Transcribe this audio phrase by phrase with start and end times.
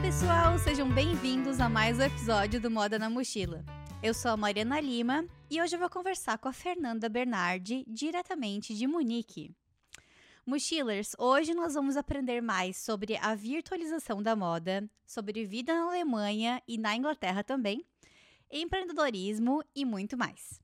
[0.00, 3.64] pessoal, sejam bem-vindos a mais um episódio do Moda na Mochila.
[4.00, 8.74] Eu sou a Mariana Lima e hoje eu vou conversar com a Fernanda Bernardi, diretamente
[8.74, 9.50] de Munique.
[10.46, 16.62] Mochilers, hoje nós vamos aprender mais sobre a virtualização da moda, sobre vida na Alemanha
[16.68, 17.84] e na Inglaterra também,
[18.50, 20.60] empreendedorismo e muito mais.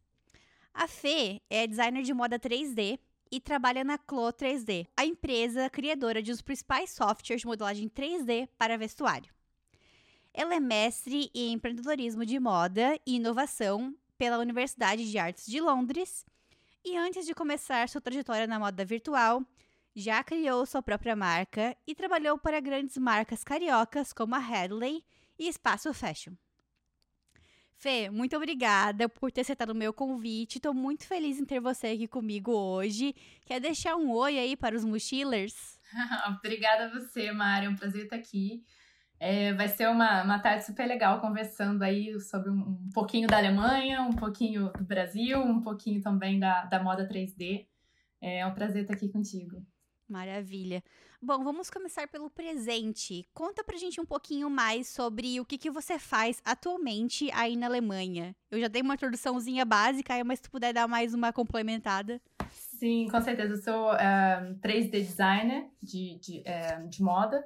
[0.73, 6.23] A Fê é designer de moda 3D e trabalha na Clo 3D, a empresa criadora
[6.23, 9.33] de um dos principais softwares de modelagem 3D para vestuário.
[10.33, 16.25] Ela é mestre em empreendedorismo de moda e inovação pela Universidade de Artes de Londres
[16.85, 19.43] e antes de começar sua trajetória na moda virtual,
[19.97, 25.05] já criou sua própria marca e trabalhou para grandes marcas cariocas como a Hadley
[25.39, 26.35] e Espaço Fashion.
[27.85, 30.57] Fê, muito obrigada por ter aceitado o meu convite.
[30.57, 33.15] Estou muito feliz em ter você aqui comigo hoje.
[33.45, 35.79] Quer deixar um oi aí para os mochilers?
[36.35, 37.67] obrigada a você, Mari.
[37.67, 38.65] É um prazer estar aqui.
[39.21, 43.37] É, vai ser uma, uma tarde super legal conversando aí sobre um, um, pouquinho da
[43.37, 47.67] Alemanha, um pouquinho do Brasil, um pouquinho também da, da moda 3D.
[48.19, 49.63] É um prazer estar aqui contigo.
[50.09, 50.83] Maravilha.
[51.27, 53.27] Bom, vamos começar pelo presente.
[53.33, 57.65] Conta pra gente um pouquinho mais sobre o que, que você faz atualmente aí na
[57.65, 58.37] Alemanha.
[58.51, 62.21] Eu já dei uma introduçãozinha básica, mas se tu puder dar mais uma complementada.
[62.51, 63.55] Sim, com certeza.
[63.55, 67.43] Eu sou um, eh, 3D designer de, de, um, de moda.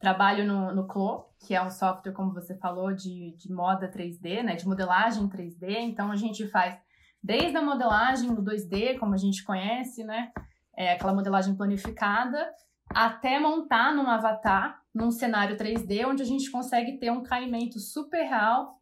[0.00, 4.42] Trabalho no, no Clo, que é um software, como você falou, de, de moda 3D,
[4.42, 4.56] né?
[4.56, 5.76] De modelagem 3D.
[5.80, 6.80] Então, a gente faz
[7.22, 10.32] desde a modelagem no 2D, como a gente conhece, né?
[10.74, 12.50] É aquela modelagem planificada,
[12.94, 18.22] até montar num avatar, num cenário 3D, onde a gente consegue ter um caimento super
[18.22, 18.80] real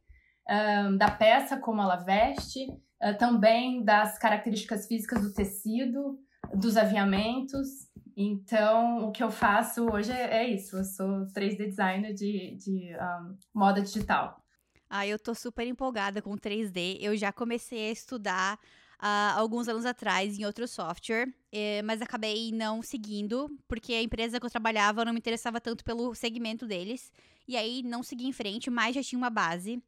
[0.49, 2.67] um, da peça, como ela veste,
[3.03, 6.19] uh, também das características físicas do tecido,
[6.55, 7.91] dos aviamentos.
[8.17, 10.77] Então, o que eu faço hoje é, é isso.
[10.77, 14.43] Eu sou 3D designer de, de um, moda digital.
[14.91, 16.99] Ah, eu tô super empolgada com 3D.
[17.01, 18.59] Eu já comecei a estudar
[19.03, 24.39] uh, alguns anos atrás em outro software, eh, mas acabei não seguindo, porque a empresa
[24.39, 27.11] que eu trabalhava não me interessava tanto pelo segmento deles.
[27.49, 29.83] E aí não segui em frente, mas já tinha uma base.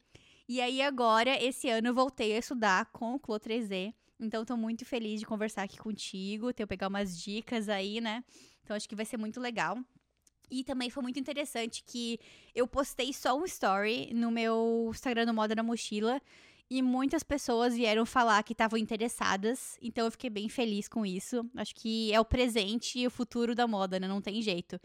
[0.49, 3.95] E aí agora, esse ano, eu voltei a estudar com o Clo 3D.
[4.19, 8.23] Então, estou muito feliz de conversar aqui contigo, ter pegar umas dicas aí, né?
[8.63, 9.79] Então, acho que vai ser muito legal.
[10.51, 12.19] E também foi muito interessante que
[12.55, 16.21] eu postei só um story no meu Instagram do Moda na Mochila
[16.71, 21.49] e muitas pessoas vieram falar que estavam interessadas, então eu fiquei bem feliz com isso.
[21.57, 24.09] Acho que é o presente e o futuro da moda, né?
[24.09, 24.81] Não tem jeito.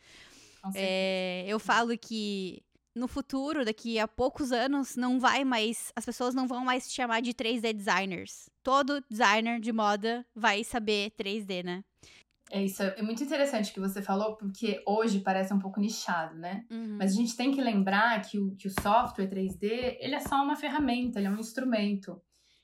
[0.75, 2.61] É, eu falo que
[2.93, 5.91] no futuro, daqui a poucos anos, não vai mais.
[5.95, 8.49] As pessoas não vão mais te chamar de 3D designers.
[8.61, 11.83] Todo designer de moda vai saber 3D, né?
[12.51, 16.65] É isso, é muito interessante que você falou, porque hoje parece um pouco nichado, né?
[16.71, 16.97] Uhum.
[16.97, 20.43] Mas a gente tem que lembrar que o, que o software 3D, ele é só
[20.43, 22.19] uma ferramenta, ele é um instrumento.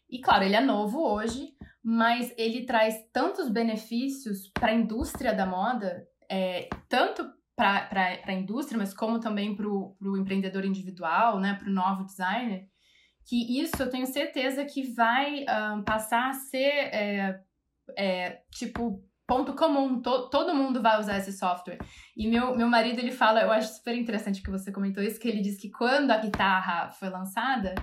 [0.10, 1.54] E claro, ele é novo hoje,
[1.84, 7.24] mas ele traz tantos benefícios para a indústria da moda, é, tanto
[7.56, 7.88] para
[8.26, 12.68] a indústria, mas como também para o empreendedor individual, né, para o novo designer,
[13.26, 17.42] que isso eu tenho certeza que vai um, passar a ser, é,
[17.98, 21.80] é, tipo, ponto comum, to, todo mundo vai usar esse software.
[22.16, 25.28] E meu, meu marido, ele fala, eu acho super interessante que você comentou isso, que
[25.28, 27.76] ele diz que quando a guitarra foi lançada,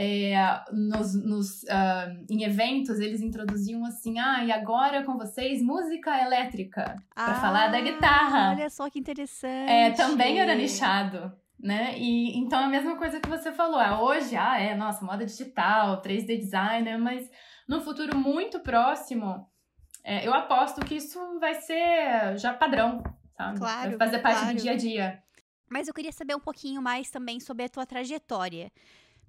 [0.00, 6.24] é, nos, nos uh, em eventos eles introduziam assim, ah, e agora com vocês música
[6.24, 8.50] elétrica para ah, falar da guitarra.
[8.52, 9.68] Olha só que interessante.
[9.68, 11.32] É, também era nichado.
[11.60, 11.98] Né?
[11.98, 13.80] E então é a mesma coisa que você falou.
[13.80, 17.28] É, hoje, ah, é, nossa, moda digital, 3D designer, mas
[17.68, 19.44] no futuro muito próximo,
[20.04, 23.02] é, eu aposto que isso vai ser já padrão,
[23.36, 23.58] sabe?
[23.58, 23.90] Claro.
[23.90, 24.56] Vai fazer parte claro.
[24.56, 25.22] do dia a dia.
[25.70, 28.72] Mas eu queria saber um pouquinho mais também sobre a tua trajetória.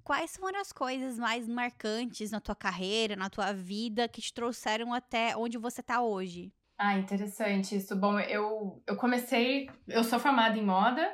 [0.02, 4.94] Quais foram as coisas mais marcantes na tua carreira, na tua vida, que te trouxeram
[4.94, 6.52] até onde você está hoje?
[6.78, 7.94] Ah, interessante isso.
[7.94, 9.68] Bom, eu, eu comecei.
[9.86, 11.06] Eu sou formada em moda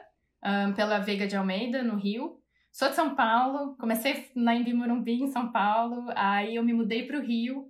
[0.44, 2.40] um, pela Veiga de Almeida, no Rio.
[2.70, 6.06] Sou de São Paulo, comecei na Embi Morumbi, em São Paulo.
[6.14, 7.66] Aí eu me mudei para o Rio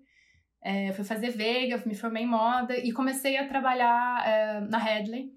[0.62, 5.30] é, fui fazer Veiga, me formei em moda e comecei a trabalhar é, na Headley.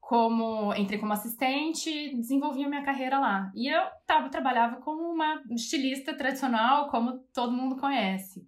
[0.00, 3.50] Como entrei como assistente, desenvolvi a minha carreira lá.
[3.56, 8.46] E eu tava, trabalhava como uma estilista tradicional, como todo mundo conhece.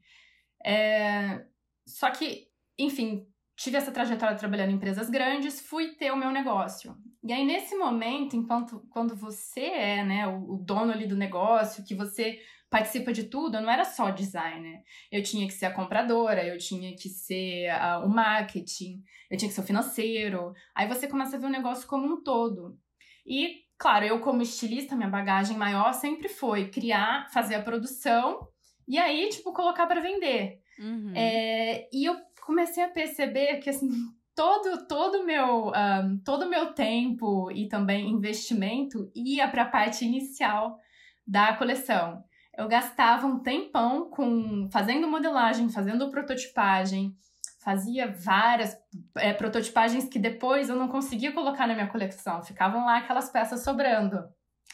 [0.64, 1.44] É,
[1.84, 2.46] só que,
[2.78, 3.26] enfim,
[3.56, 6.96] tive essa trajetória trabalhando em empresas grandes, fui ter o meu negócio.
[7.24, 11.84] E aí, nesse momento, enquanto quando você é né, o, o dono ali do negócio,
[11.84, 12.38] que você
[12.70, 14.82] participa de tudo, eu não era só designer.
[15.10, 19.48] Eu tinha que ser a compradora, eu tinha que ser uh, o marketing, eu tinha
[19.48, 20.52] que ser o financeiro.
[20.74, 22.78] Aí você começa a ver o negócio como um todo.
[23.26, 28.48] E, claro, eu como estilista, minha bagagem maior sempre foi criar, fazer a produção
[28.86, 30.60] e aí, tipo, colocar para vender.
[30.78, 31.12] Uhum.
[31.14, 33.90] É, e eu comecei a perceber que, assim,
[34.34, 40.78] todo todo meu um, todo meu tempo e também investimento ia para a parte inicial
[41.26, 42.22] da coleção.
[42.58, 47.16] Eu gastava um tempão com fazendo modelagem, fazendo prototipagem,
[47.60, 48.76] fazia várias
[49.16, 53.62] é, prototipagens que depois eu não conseguia colocar na minha coleção, ficavam lá aquelas peças
[53.62, 54.24] sobrando.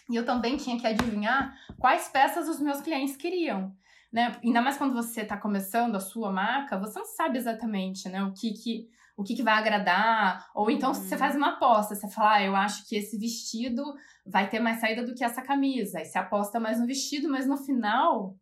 [0.08, 3.76] E eu também tinha que adivinhar quais peças os meus clientes queriam.
[4.10, 4.34] Né?
[4.42, 8.32] Ainda mais quando você está começando a sua marca, você não sabe exatamente né, o
[8.32, 10.48] que, que o que, que vai agradar.
[10.54, 10.94] Ou então uhum.
[10.94, 13.82] você faz uma aposta, você fala, ah, eu acho que esse vestido
[14.26, 15.98] vai ter mais saída do que essa camisa.
[15.98, 18.36] Aí você aposta mais no vestido, mas no final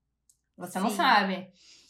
[0.57, 0.85] você Sim.
[0.85, 1.49] não sabe.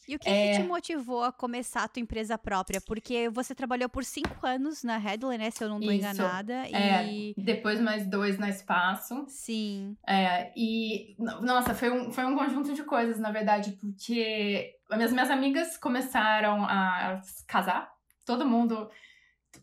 [0.09, 0.53] E o que, é...
[0.53, 2.81] que, te motivou a começar a tua empresa própria?
[2.81, 5.51] Porque você trabalhou por cinco anos na Headley, né?
[5.51, 5.93] Se eu não Isso.
[5.93, 6.67] enganada.
[6.69, 7.31] E...
[7.37, 9.25] É, depois mais dois na Espaço.
[9.29, 9.97] Sim.
[10.07, 15.13] É, e, nossa, foi um, foi um conjunto de coisas, na verdade, porque as minhas,
[15.13, 17.92] minhas amigas começaram a casar
[18.25, 18.89] todo mundo.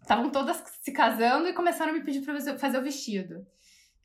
[0.01, 3.45] Estavam todas se casando e começaram a me pedir para fazer o vestido.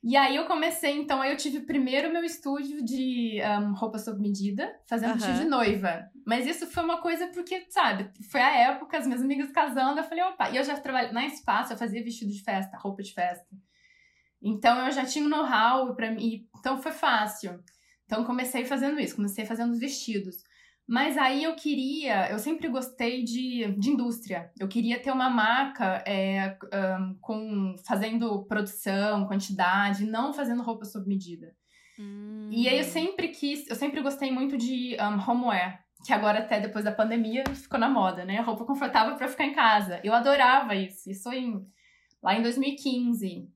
[0.07, 4.21] E aí eu comecei, então, aí eu tive primeiro meu estúdio de um, roupa sob
[4.21, 5.15] medida, fazendo uhum.
[5.15, 6.07] vestido de noiva.
[6.23, 10.03] Mas isso foi uma coisa porque, sabe, foi a época, as minhas amigas casando, eu
[10.03, 13.13] falei, opa, e eu já trabalhei na espaço, eu fazia vestido de festa, roupa de
[13.13, 13.47] festa.
[14.39, 17.59] Então eu já tinha um know-how para mim, então foi fácil.
[18.05, 20.35] Então comecei fazendo isso, comecei fazendo os vestidos.
[20.87, 24.51] Mas aí eu queria, eu sempre gostei de, de indústria.
[24.59, 26.57] Eu queria ter uma marca é,
[26.99, 31.55] um, com fazendo produção, quantidade, não fazendo roupa sob medida.
[31.99, 32.49] Hum.
[32.51, 36.59] E aí eu sempre quis, eu sempre gostei muito de um, homeware, que agora até
[36.59, 38.39] depois da pandemia ficou na moda, né?
[38.41, 39.99] Roupa confortável para ficar em casa.
[40.03, 41.09] Eu adorava isso.
[41.09, 41.65] Isso em,
[42.21, 43.49] lá em 2015.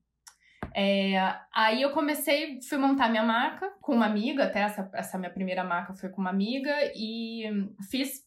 [0.74, 1.18] É,
[1.52, 5.64] aí eu comecei, fui montar minha marca com uma amiga, até essa, essa minha primeira
[5.64, 7.44] marca foi com uma amiga, e
[7.90, 8.24] fiz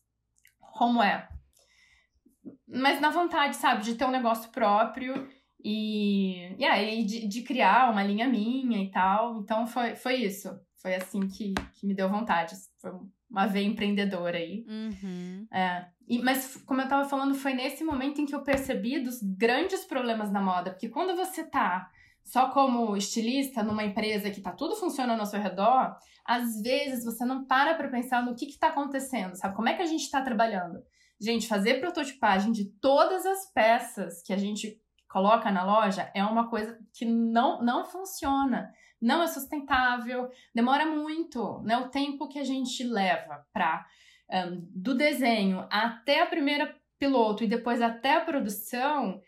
[0.80, 1.30] homeware.
[2.68, 5.28] Mas na vontade, sabe, de ter um negócio próprio
[5.64, 9.40] e, e aí de, de criar uma linha minha e tal.
[9.40, 10.50] Então foi, foi isso.
[10.82, 12.56] Foi assim que, que me deu vontade.
[12.82, 12.92] Foi
[13.30, 14.66] uma veia empreendedora aí.
[14.68, 15.48] Uhum.
[15.52, 15.86] É.
[16.08, 19.86] E, mas, como eu tava falando, foi nesse momento em que eu percebi dos grandes
[19.86, 20.72] problemas na moda.
[20.72, 21.90] Porque quando você tá
[22.24, 27.26] só como estilista numa empresa que tá tudo funcionando ao seu redor, às vezes você
[27.26, 29.56] não para para pensar no que está acontecendo, sabe?
[29.56, 30.82] Como é que a gente está trabalhando?
[31.20, 34.80] Gente, fazer prototipagem de todas as peças que a gente
[35.10, 41.62] coloca na loja é uma coisa que não, não funciona, não é sustentável, demora muito,
[41.62, 41.78] né?
[41.78, 43.86] O tempo que a gente leva para
[44.32, 49.22] um, do desenho até a primeira piloto e depois até a produção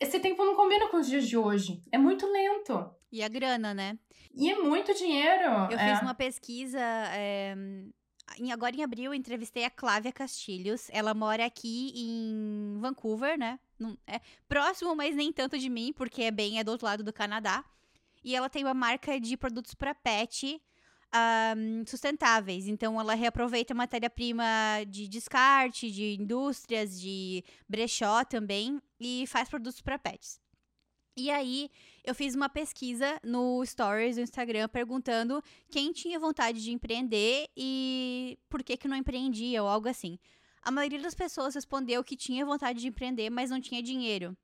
[0.00, 1.82] esse tempo não combina com os dias de hoje.
[1.92, 2.90] É muito lento.
[3.10, 3.98] E a grana, né?
[4.34, 5.70] E é muito dinheiro.
[5.70, 5.92] Eu é.
[5.92, 6.80] fiz uma pesquisa.
[6.80, 7.54] É,
[8.52, 10.88] agora em abril, entrevistei a Clávia Castilhos.
[10.90, 13.58] Ela mora aqui em Vancouver, né?
[14.06, 17.12] é próximo, mas nem tanto de mim, porque é bem é do outro lado do
[17.12, 17.64] Canadá.
[18.22, 20.60] E ela tem uma marca de produtos para pet
[21.56, 22.66] um, sustentáveis.
[22.66, 24.44] Então, ela reaproveita matéria-prima
[24.88, 30.40] de descarte, de indústrias, de brechó também, e faz produtos para pets.
[31.16, 31.70] E aí,
[32.02, 38.36] eu fiz uma pesquisa no Stories do Instagram perguntando quem tinha vontade de empreender e
[38.48, 40.18] por que, que não empreendia ou algo assim.
[40.60, 44.36] A maioria das pessoas respondeu que tinha vontade de empreender, mas não tinha dinheiro.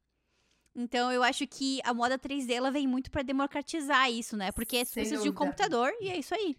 [0.76, 4.52] Então eu acho que a moda 3D ela vem muito para democratizar isso, né?
[4.52, 6.57] Porque você precisa de um computador e é isso aí.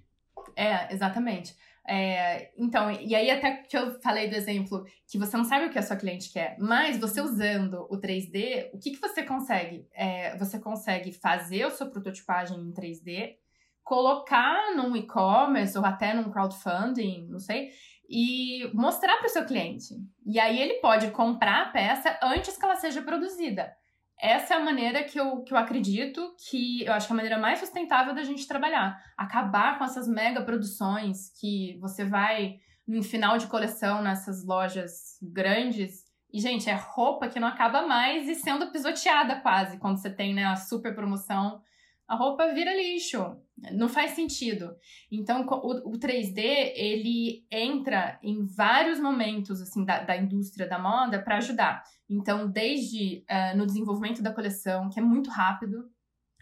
[0.56, 1.56] É, exatamente.
[1.88, 5.70] É, então, e aí até que eu falei do exemplo que você não sabe o
[5.72, 9.88] que a sua cliente quer, mas você usando o 3D, o que, que você consegue?
[9.94, 13.36] É, você consegue fazer a sua prototipagem em 3D,
[13.84, 17.72] colocar num e-commerce ou até num crowdfunding, não sei,
[18.08, 19.96] e mostrar para o seu cliente.
[20.26, 23.76] E aí ele pode comprar a peça antes que ela seja produzida
[24.22, 27.18] essa é a maneira que eu, que eu acredito que eu acho que é a
[27.18, 29.02] maneira mais sustentável da gente trabalhar.
[29.18, 36.06] Acabar com essas mega produções que você vai no final de coleção nessas lojas grandes.
[36.32, 40.36] E, gente, é roupa que não acaba mais e sendo pisoteada quase quando você tem
[40.36, 41.60] né, a super promoção.
[42.08, 43.38] A roupa vira lixo.
[43.72, 44.76] Não faz sentido.
[45.12, 51.22] Então, o, o 3D, ele entra em vários momentos assim da, da indústria da moda
[51.22, 51.84] para ajudar.
[52.12, 55.90] Então, desde uh, no desenvolvimento da coleção, que é muito rápido,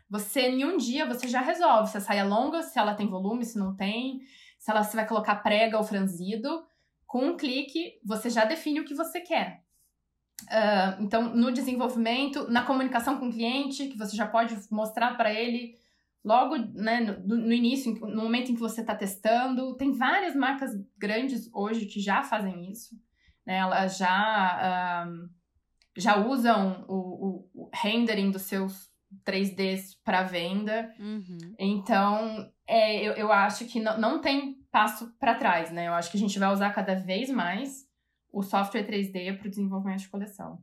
[0.10, 3.08] você, em um dia, você já resolve se a saia é longa, se ela tem
[3.08, 4.22] volume, se não tem,
[4.58, 6.66] se ela se vai colocar prega ou franzido.
[7.06, 9.64] Com um clique, você já define o que você quer.
[10.44, 15.32] Uh, então, no desenvolvimento, na comunicação com o cliente, que você já pode mostrar para
[15.32, 15.76] ele
[16.24, 19.76] logo né, no, no, início, no momento em que você está testando.
[19.76, 22.96] Tem várias marcas grandes hoje que já fazem isso.
[23.46, 23.58] Né?
[23.58, 25.30] Elas já, uh,
[25.98, 28.90] já usam o, o, o, rendering dos seus
[29.26, 30.94] 3Ds para venda.
[31.00, 31.56] Uhum.
[31.58, 35.88] Então, é, eu, eu acho que não, não tem passo para trás, né?
[35.88, 37.88] Eu acho que a gente vai usar cada vez mais
[38.32, 40.62] o software 3D para o desenvolvimento de coleção.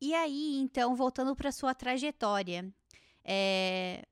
[0.00, 2.70] E aí, então, voltando para sua trajetória,
[3.24, 4.04] é...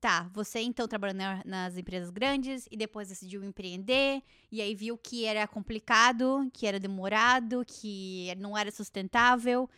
[0.00, 4.22] tá, você então trabalhando nas empresas grandes e depois decidiu empreender
[4.52, 9.68] e aí viu que era complicado, que era demorado, que não era sustentável.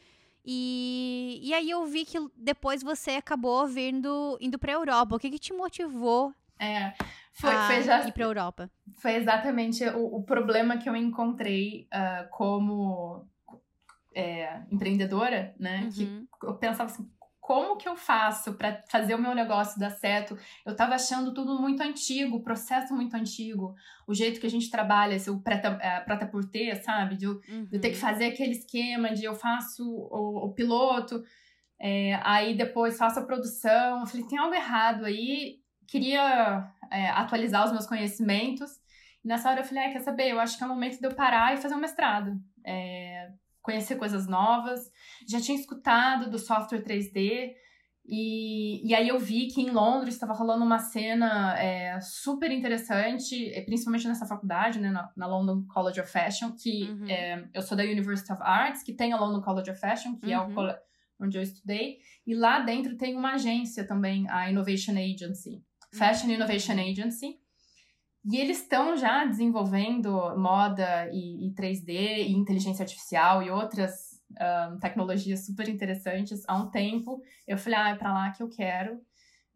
[0.50, 5.14] E, e aí eu vi que depois você acabou vindo indo para a Europa.
[5.14, 6.94] O que, que te motivou é,
[7.34, 8.70] foi, a foi já, ir para a Europa?
[8.94, 13.26] Foi exatamente o, o, problema que eu encontrei uh, como
[14.14, 15.90] é, empreendedora, né?
[15.98, 16.26] Uhum.
[16.40, 17.06] Que eu pensava assim,
[17.48, 20.36] como que eu faço para fazer o meu negócio dar certo?
[20.66, 23.74] Eu estava achando tudo muito antigo, o processo muito antigo,
[24.06, 27.16] o jeito que a gente trabalha, esse, o prata, é, por ter, sabe?
[27.16, 27.38] De, uhum.
[27.64, 28.02] de eu ter que uhum.
[28.02, 31.24] fazer aquele esquema de eu faço o, o piloto,
[31.80, 34.00] é, aí depois faço a produção.
[34.00, 38.72] Eu falei, tem algo errado aí, queria é, atualizar os meus conhecimentos.
[39.24, 40.28] E nessa hora eu falei, ah, quer saber?
[40.28, 42.38] Eu acho que é o momento de eu parar e fazer um mestrado.
[42.62, 43.30] É,
[43.68, 44.80] conhecer coisas novas.
[45.28, 47.52] Já tinha escutado do software 3D.
[48.10, 53.52] E, e aí eu vi que em Londres estava rolando uma cena é, super interessante,
[53.52, 57.06] é, principalmente nessa faculdade, né, na, na London College of Fashion, que uhum.
[57.06, 60.28] é, eu sou da University of Arts, que tem a London College of Fashion, que
[60.28, 60.32] uhum.
[60.32, 60.74] é o uhum.
[61.20, 66.34] onde eu estudei, e lá dentro tem uma agência também, a Innovation Agency, Fashion uhum.
[66.36, 67.38] Innovation Agency,
[68.30, 74.78] e eles estão já desenvolvendo moda e, e, 3D e inteligência artificial e outras um,
[74.78, 77.22] tecnologias super interessantes há um tempo.
[77.46, 79.00] Eu falei, ah, é pra lá que eu quero,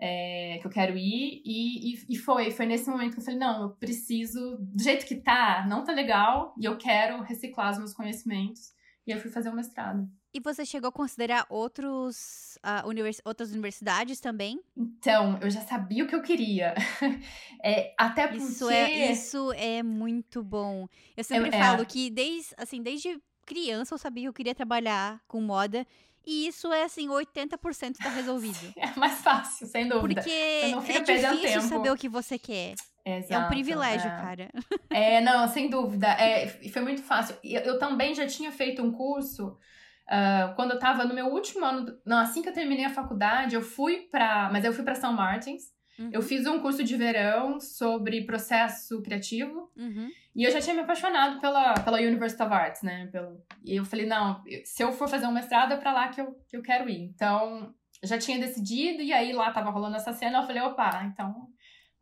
[0.00, 1.42] é, que eu quero ir.
[1.44, 5.04] E, e, e, foi, foi nesse momento que eu falei, não, eu preciso, do jeito
[5.04, 8.72] que tá, não tá legal, e eu quero reciclar os meus conhecimentos.
[9.06, 10.08] E eu fui fazer o mestrado.
[10.34, 14.58] E você chegou a considerar outros, uh, univers outras universidades também?
[14.74, 16.74] Então, eu já sabia o que eu queria.
[17.62, 18.42] é, até porque...
[18.42, 20.88] Isso é, isso é muito bom.
[21.14, 21.84] Eu sempre é, falo é.
[21.84, 25.86] que desde, assim, desde criança eu sabia que eu queria trabalhar com moda.
[26.24, 28.72] E isso é, assim, 80% tá resolvido.
[28.76, 30.22] é mais fácil, sem dúvida.
[30.22, 31.68] Porque é difícil tempo.
[31.68, 32.74] saber o que você quer.
[33.04, 34.16] Exato, é um privilégio, é.
[34.16, 34.50] cara.
[34.88, 36.06] É, não, sem dúvida.
[36.06, 37.36] É, foi muito fácil.
[37.42, 39.58] Eu, eu também já tinha feito um curso
[40.12, 43.54] Uh, quando eu tava no meu último ano, não, assim que eu terminei a faculdade,
[43.54, 45.72] eu fui para, mas eu fui para São Martins.
[45.98, 46.10] Uhum.
[46.12, 49.70] Eu fiz um curso de verão sobre processo criativo.
[49.74, 50.10] Uhum.
[50.36, 53.08] E eu já tinha me apaixonado pela, pela University of Arts, né?
[53.10, 56.20] Pelo, e eu falei, não, se eu for fazer um mestrado, é pra lá que
[56.20, 57.00] eu, que eu quero ir.
[57.04, 61.48] Então, já tinha decidido, e aí lá tava rolando essa cena, eu falei, opa, então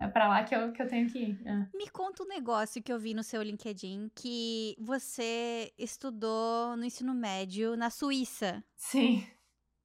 [0.01, 1.43] é pra lá que eu, que eu tenho que ir.
[1.47, 1.77] É.
[1.77, 7.15] Me conta um negócio que eu vi no seu LinkedIn que você estudou no ensino
[7.15, 8.65] médio na Suíça.
[8.75, 9.27] Sim.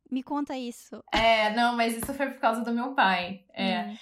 [0.10, 1.04] Me conta isso.
[1.14, 3.44] É, não, mas isso foi por causa do meu pai.
[3.54, 3.94] É,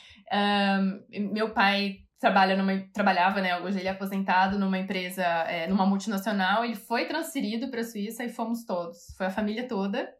[0.79, 1.03] hum.
[1.19, 3.59] um, meu pai trabalha numa, trabalhava, né?
[3.59, 6.63] Hoje ele é aposentado numa empresa, é, numa multinacional.
[6.63, 9.15] Ele foi transferido para a Suíça e fomos todos.
[9.17, 10.13] Foi a família toda.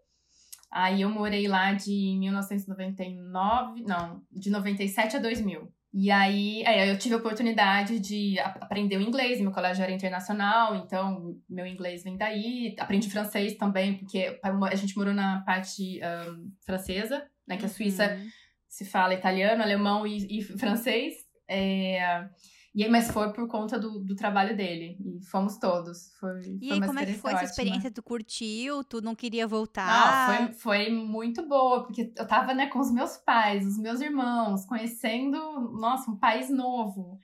[0.72, 5.72] Aí eu morei lá de 1999, não, de 97 a 2000.
[5.94, 10.76] E aí, aí eu tive a oportunidade de aprender o inglês, meu colégio era internacional,
[10.76, 12.76] então meu inglês vem daí.
[12.80, 17.58] Aprendi francês também, porque a gente morou na parte um, francesa, né?
[17.58, 18.28] Que a Suíça uhum.
[18.68, 21.14] se fala italiano, alemão e, e francês.
[21.48, 22.28] É,
[22.76, 24.98] e, mas foi por conta do, do trabalho dele.
[25.00, 26.12] E fomos todos.
[26.20, 27.92] Foi, e foi aí, como é que foi essa experiência?
[27.92, 28.84] Tu curtiu?
[28.84, 29.88] Tu não queria voltar?
[29.88, 34.02] Ah, foi, foi muito boa, porque eu tava, né, com os meus pais, os meus
[34.02, 35.38] irmãos, conhecendo,
[35.80, 37.20] nossa, um país novo.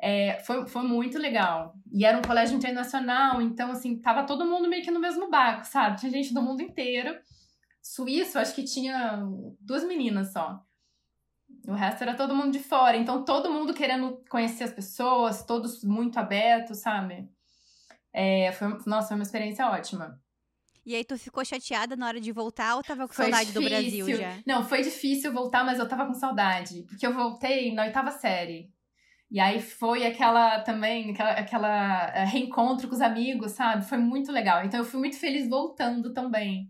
[0.00, 1.74] É, foi, foi muito legal.
[1.92, 5.66] E era um colégio internacional, então, assim, tava todo mundo meio que no mesmo barco,
[5.66, 5.98] sabe?
[5.98, 7.16] Tinha gente do mundo inteiro.
[7.82, 9.20] Suíço, acho que tinha
[9.60, 10.64] duas meninas só.
[11.66, 12.96] O resto era todo mundo de fora.
[12.96, 17.28] Então, todo mundo querendo conhecer as pessoas, todos muito abertos, sabe?
[18.12, 20.20] É, foi, nossa, foi uma experiência ótima.
[20.84, 23.62] E aí, tu ficou chateada na hora de voltar ou tava com foi saudade difícil.
[23.62, 24.38] do Brasil já?
[24.44, 26.82] Não, foi difícil voltar, mas eu tava com saudade.
[26.88, 28.72] Porque eu voltei na oitava série.
[29.30, 33.82] E aí foi aquela também, aquela, aquela eh, reencontro com os amigos, sabe?
[33.86, 34.62] Foi muito legal.
[34.62, 36.68] Então eu fui muito feliz voltando também.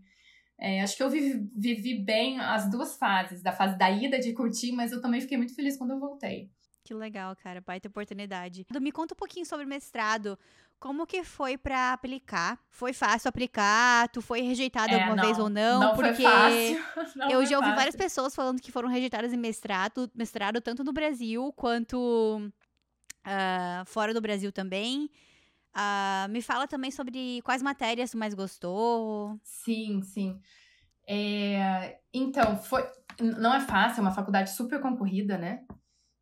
[0.59, 4.33] É, acho que eu vivi, vivi, bem as duas fases, da fase da ida de
[4.33, 6.49] curtir, mas eu também fiquei muito feliz quando eu voltei.
[6.83, 8.65] Que legal, cara, baita oportunidade.
[8.81, 10.37] Me conta um pouquinho sobre o mestrado.
[10.79, 12.59] como que foi para aplicar?
[12.69, 14.09] Foi fácil aplicar?
[14.09, 15.79] Tu foi rejeitado é, alguma não, vez ou não?
[15.79, 16.83] não Porque foi fácil.
[17.15, 17.75] Não eu já ouvi fácil.
[17.75, 22.51] várias pessoas falando que foram rejeitadas em mestrado, mestrado tanto no Brasil quanto
[23.23, 25.09] ah, fora do Brasil também.
[25.73, 29.39] Ah, me fala também sobre quais matérias tu mais gostou.
[29.43, 30.39] Sim, sim.
[31.07, 32.83] É, então, foi,
[33.19, 35.63] não é fácil, é uma faculdade super concorrida, né?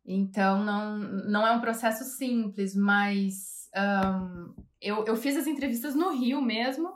[0.04, 6.10] Então, não, não é um processo simples, mas um, eu, eu fiz as entrevistas no
[6.10, 6.92] Rio mesmo,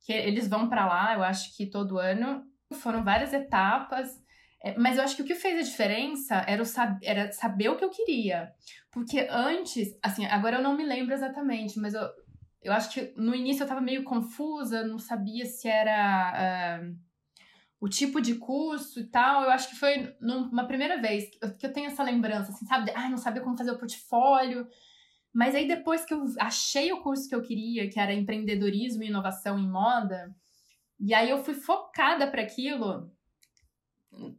[0.00, 2.44] que eles vão para lá, eu acho que todo ano.
[2.74, 4.20] Foram várias etapas,
[4.76, 7.84] mas eu acho que o que fez a diferença era, sab era saber o que
[7.84, 8.52] eu queria.
[8.90, 12.02] Porque antes, assim, agora eu não me lembro exatamente, mas eu,
[12.62, 16.82] eu acho que no início eu tava meio confusa, não sabia se era.
[16.82, 17.10] Uh,
[17.80, 21.56] o tipo de curso e tal, eu acho que foi numa primeira vez que eu,
[21.56, 22.92] que eu tenho essa lembrança, assim, sabe?
[22.94, 24.68] Ah, não sabia como fazer o portfólio.
[25.32, 29.06] Mas aí depois que eu achei o curso que eu queria, que era empreendedorismo e
[29.06, 30.34] inovação em moda,
[30.98, 33.10] e aí eu fui focada para aquilo,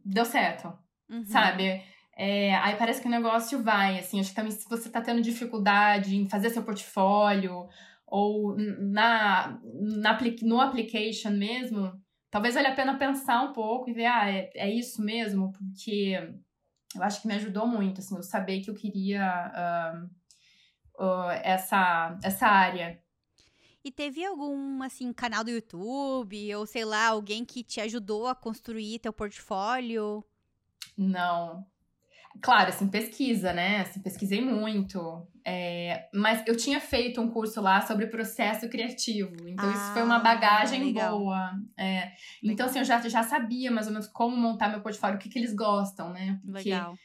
[0.04, 0.72] deu certo,
[1.08, 1.24] Uhum.
[1.24, 1.82] sabe?
[2.16, 5.22] É, aí parece que o negócio vai, assim, acho que também se você tá tendo
[5.22, 7.68] dificuldade em fazer seu portfólio,
[8.06, 11.92] ou na, na, no application mesmo,
[12.30, 16.18] talvez valha a pena pensar um pouco e ver, ah, é, é isso mesmo, porque
[16.94, 20.08] eu acho que me ajudou muito, assim, eu saber que eu queria
[20.98, 23.00] uh, uh, essa, essa área.
[23.84, 28.34] E teve algum, assim, canal do YouTube, ou sei lá, alguém que te ajudou a
[28.34, 30.24] construir teu portfólio?
[30.96, 31.66] Não.
[32.40, 33.80] Claro, assim, pesquisa, né?
[33.80, 35.26] Assim, pesquisei muito.
[35.44, 39.48] É, mas eu tinha feito um curso lá sobre processo criativo.
[39.48, 41.18] Então, ah, isso foi uma bagagem legal.
[41.18, 41.50] boa.
[41.76, 42.12] É,
[42.42, 45.28] então, assim, eu já, já sabia mais ou menos como montar meu portfólio, o que,
[45.28, 46.40] que eles gostam, né?
[46.44, 46.96] Porque legal.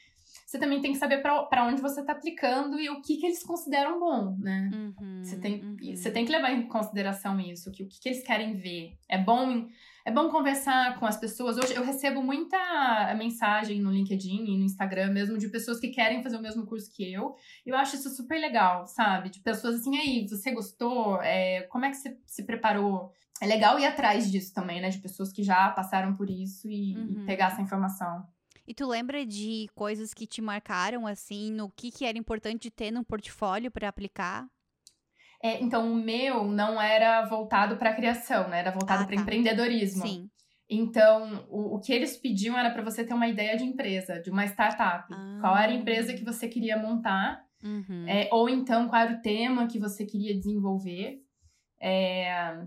[0.48, 3.42] Você também tem que saber para onde você está aplicando e o que, que eles
[3.42, 4.70] consideram bom, né?
[4.72, 5.76] Uhum, você, tem, uhum.
[5.94, 8.96] você tem que levar em consideração isso, que, o que, que eles querem ver.
[9.06, 9.68] É bom
[10.06, 11.58] é bom conversar com as pessoas.
[11.58, 12.56] Hoje eu recebo muita
[13.18, 16.90] mensagem no LinkedIn e no Instagram mesmo de pessoas que querem fazer o mesmo curso
[16.90, 17.34] que eu.
[17.66, 19.28] Eu acho isso super legal, sabe?
[19.28, 21.20] De pessoas assim, aí, você gostou?
[21.20, 23.12] É, como é que você se preparou?
[23.38, 24.88] É legal ir atrás disso também, né?
[24.88, 27.22] De pessoas que já passaram por isso e, Uhum.
[27.22, 28.26] e pegar essa informação.
[28.68, 32.90] E tu lembra de coisas que te marcaram, assim, no que, que era importante ter
[32.90, 34.46] num portfólio para aplicar?
[35.42, 38.58] É, então, o meu não era voltado para criação, né?
[38.58, 39.22] Era voltado Ah, para tá.
[39.22, 40.02] empreendedorismo.
[40.06, 40.28] Sim.
[40.68, 44.28] Então, o, o que eles pediam era para você ter uma ideia de empresa, de
[44.30, 45.06] uma startup.
[45.14, 45.38] Ah.
[45.40, 48.04] Qual era a empresa que você queria montar, Uhum.
[48.06, 51.22] é, ou então qual era o tema que você queria desenvolver.
[51.80, 52.58] É,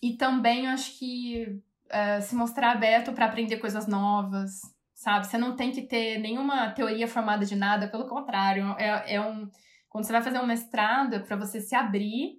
[0.00, 1.60] e também eu acho que
[1.90, 4.60] é, se mostrar aberto para aprender coisas novas,
[5.00, 5.26] sabe?
[5.26, 9.50] Você não tem que ter nenhuma teoria formada de nada, pelo contrário, é, é um.
[9.88, 12.34] Quando você vai fazer um mestrado, é para você se abrir,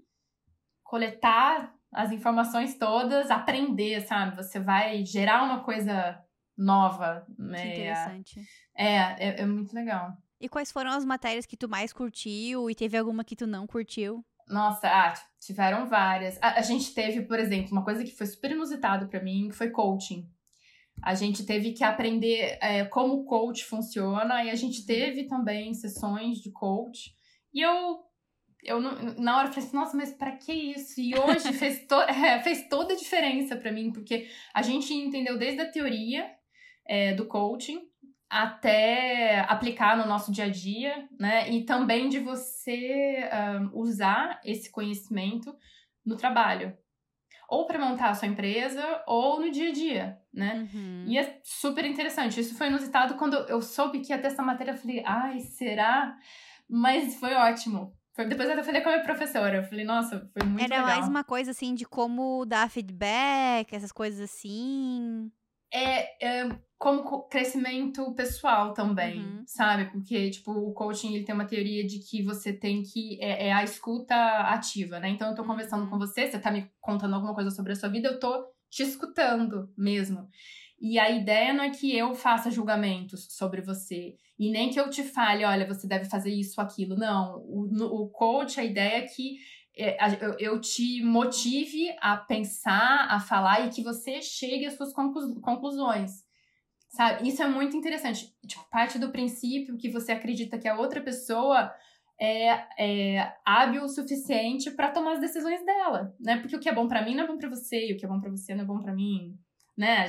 [0.83, 4.35] coletar as informações todas, aprender, sabe?
[4.35, 6.23] Você vai gerar uma coisa
[6.55, 7.25] nova.
[7.35, 7.73] Que né?
[7.73, 8.41] interessante.
[8.75, 10.15] É, é, é muito legal.
[10.39, 13.65] E quais foram as matérias que tu mais curtiu e teve alguma que tu não
[13.65, 14.23] curtiu?
[14.47, 16.37] Nossa, ah, tiveram várias.
[16.41, 19.55] A, a gente teve, por exemplo, uma coisa que foi super inusitado para mim, que
[19.55, 20.29] foi coaching.
[21.01, 25.73] A gente teve que aprender é, como o coach funciona e a gente teve também
[25.73, 27.13] sessões de coach.
[27.53, 27.99] E eu,
[28.63, 30.99] eu na hora falei assim, nossa, mas para que isso?
[30.99, 35.37] E hoje fez, to é, fez toda a diferença para mim, porque a gente entendeu
[35.37, 36.29] desde a teoria
[36.85, 37.81] é, do coaching
[38.31, 41.49] até aplicar no nosso dia a dia, né?
[41.51, 45.53] E também de você ah, usar esse conhecimento
[46.05, 46.73] no trabalho.
[47.51, 50.69] Ou para montar a sua empresa, ou no dia a dia, né?
[50.73, 51.03] Uhum.
[51.05, 52.39] E é super interessante.
[52.39, 54.71] Isso foi inusitado quando eu soube que ia ter essa matéria.
[54.71, 56.15] Eu falei, ai, será?
[56.69, 57.93] Mas foi ótimo.
[58.13, 59.57] Foi- Depois eu até falei com a minha professora.
[59.57, 60.85] Eu falei, nossa, foi muito Era legal.
[60.85, 65.29] mais uma coisa assim de como dar feedback, essas coisas assim.
[65.73, 69.43] É, é como co- crescimento pessoal também, Uhum.
[69.45, 69.85] sabe?
[69.91, 73.21] Porque, tipo, o coaching, ele tem uma teoria de que você tem que...
[73.21, 75.09] É, é a escuta ativa, né?
[75.09, 75.89] Então, eu tô conversando Uhum.
[75.91, 78.83] com você, você tá me contando alguma coisa sobre a sua vida, eu tô te
[78.83, 80.27] escutando mesmo.
[80.79, 84.15] E a ideia não é que eu faça julgamentos sobre você.
[84.39, 86.95] E nem que eu te fale, olha, você deve fazer isso ou aquilo.
[86.97, 87.35] Não.
[87.45, 89.35] O, no- o coach, a ideia é que
[89.75, 95.39] eu, eu te motive a pensar, a falar e que você chegue às suas conclu-
[95.41, 96.23] conclusões.
[96.89, 97.27] Sabe?
[97.29, 98.33] Isso é muito interessante.
[98.45, 101.73] Tipo, parte do princípio que você acredita que a outra pessoa
[102.19, 106.37] é, é hábil o suficiente para tomar as decisões dela, né?
[106.37, 108.05] Porque o que é bom para mim não é bom para você, e o que
[108.05, 109.39] é bom para você não é bom para mim,
[109.75, 110.05] né?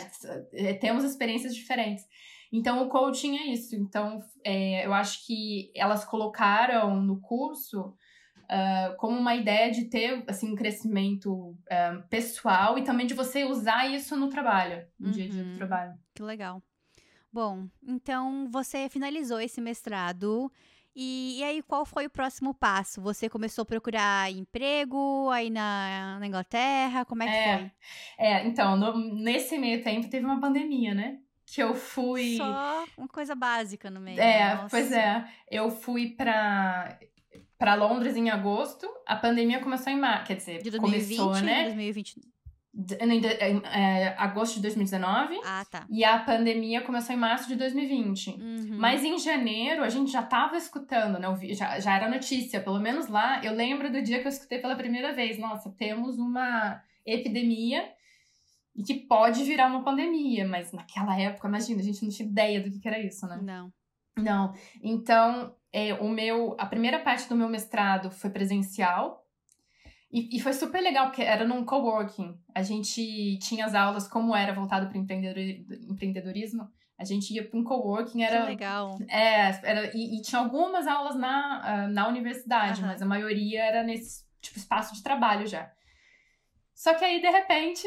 [0.52, 2.04] É, Temos experiências diferentes.
[2.52, 3.74] Então, o coaching é isso.
[3.76, 7.94] Então, é, eu acho que elas colocaram no curso
[8.44, 13.44] uh, como uma ideia de ter assim um crescimento uh, pessoal e também de você
[13.44, 15.12] usar isso no trabalho, no uhum.
[15.12, 15.56] dia a dia do uhum.
[15.56, 15.94] trabalho.
[16.14, 16.62] Que legal.
[17.32, 20.52] Bom, então você finalizou esse mestrado.
[20.94, 23.00] E, e, aí, qual foi o próximo passo?
[23.00, 27.06] Você começou a procurar emprego aí na, na Inglaterra?
[27.06, 27.72] Como é que é, foi?
[28.18, 31.18] É, então, no, nesse meio tempo teve uma pandemia, né?
[31.46, 32.36] Que eu fui.
[32.36, 34.20] Só uma coisa básica no meio.
[34.20, 34.68] É, Nossa.
[34.68, 35.24] pois é.
[35.50, 36.98] Eu fui pra,
[37.62, 40.26] pra Londres em agosto, a pandemia começou em março.
[40.26, 41.64] Quer dizer, de 2020, começou, né?
[41.66, 42.20] 2020.
[43.72, 45.38] É, agosto de 2019.
[45.44, 45.86] Ah, tá.
[45.88, 48.30] E a pandemia começou em março de 2020.
[48.30, 48.78] Uhum.
[48.80, 51.28] Mas em janeiro a gente já tava escutando, né?
[51.54, 52.60] Já, já era notícia.
[52.60, 55.38] Pelo menos lá, eu lembro do dia que eu escutei pela primeira vez.
[55.38, 57.88] Nossa, temos uma epidemia
[58.74, 60.48] e que pode virar uma pandemia.
[60.48, 63.38] Mas naquela época, imagina, a gente não tinha ideia do que, que era isso, né?
[63.40, 63.72] Não.
[64.18, 64.52] Não.
[64.82, 69.22] Então, é, o meu, a primeira parte do meu mestrado foi presencial.
[70.10, 72.38] E, e, foi super legal, porque era num coworking.
[72.54, 77.64] A gente tinha as aulas, como era voltado para empreendedorismo, a gente ia para um
[77.64, 78.22] coworking.
[78.22, 78.98] Era, que legal.
[79.08, 82.88] É, era, e, e tinha algumas aulas na, uh, na universidade, uhum.
[82.88, 85.72] mas a maioria era nesse tipo, espaço de trabalho já.
[86.74, 87.86] Só que aí, de repente,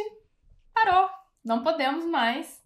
[0.74, 1.08] parou.
[1.44, 2.60] Não podemos mais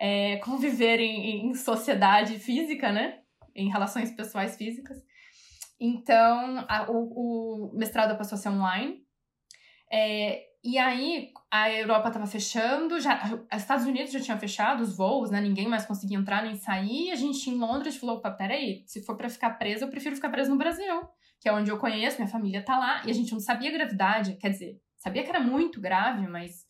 [0.00, 3.21] é, conviver em, em sociedade física, né?
[3.54, 4.98] Em relações pessoais físicas.
[5.84, 9.04] Então, a, o, o, mestrado passou a ser online.
[9.90, 13.20] É, e aí, a Europa estava fechando, já,
[13.52, 15.40] os Estados Unidos já tinham fechado os voos, né?
[15.40, 17.10] Ninguém mais conseguia entrar nem sair.
[17.10, 20.30] A gente em Londres falou: opa, peraí, se for para ficar presa, eu prefiro ficar
[20.30, 21.02] presa no Brasil,
[21.40, 23.02] que é onde eu conheço, minha família tá lá.
[23.04, 26.64] E a gente não sabia a gravidade, quer dizer, sabia que era muito grave, mas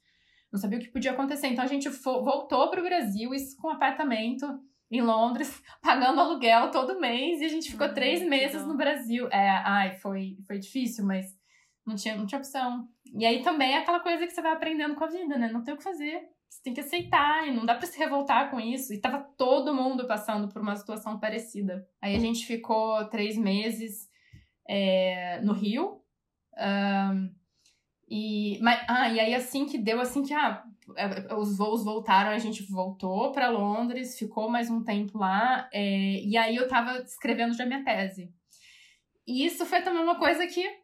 [0.51, 1.49] não sabia o que podia acontecer.
[1.49, 4.47] Então a gente voltou para o Brasil, isso com apartamento
[4.92, 9.26] em Londres, pagando aluguel todo mês, e a gente ficou hum, três meses no Brasil.
[9.28, 11.35] É, ai, foi, foi difícil, mas
[11.87, 12.87] não tinha, não tinha opção.
[13.14, 15.50] E aí também é aquela coisa que você vai aprendendo com a vida, né?
[15.50, 16.20] Não tem o que fazer.
[16.48, 18.92] Você tem que aceitar, e não dá pra se revoltar com isso.
[18.92, 21.88] E tava todo mundo passando por uma situação parecida.
[22.00, 24.11] Aí a gente ficou três meses
[24.68, 26.02] é, no Rio.
[26.59, 27.35] Um,
[28.07, 30.62] e, mas, ah, e aí assim que deu, assim que ah,
[31.37, 36.37] os voos voltaram, a gente voltou para Londres, ficou mais um tempo lá, é, e
[36.37, 38.33] aí eu tava escrevendo já minha tese.
[39.27, 40.83] E isso foi também uma coisa que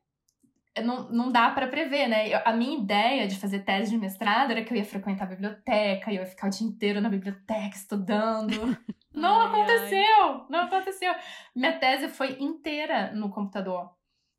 [0.83, 2.35] não, não dá para prever, né?
[2.45, 6.11] a minha ideia de fazer tese de mestrado era que eu ia frequentar a biblioteca,
[6.11, 8.77] e eu ia ficar o dia inteiro na biblioteca estudando.
[9.13, 10.23] não ai, aconteceu!
[10.23, 10.47] Ai.
[10.49, 11.15] Não aconteceu.
[11.55, 13.91] Minha tese foi inteira no computador,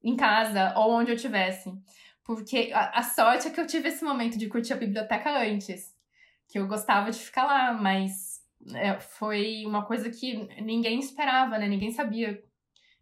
[0.04, 1.72] em casa ou onde eu tivesse.
[2.30, 5.96] Porque a, a, sorte é que eu tive esse momento de curtir a biblioteca antes.
[6.48, 8.40] Que eu gostava de ficar lá, mas
[8.76, 11.68] é, foi uma coisa que ninguém esperava, né?
[11.68, 12.40] Ninguém sabia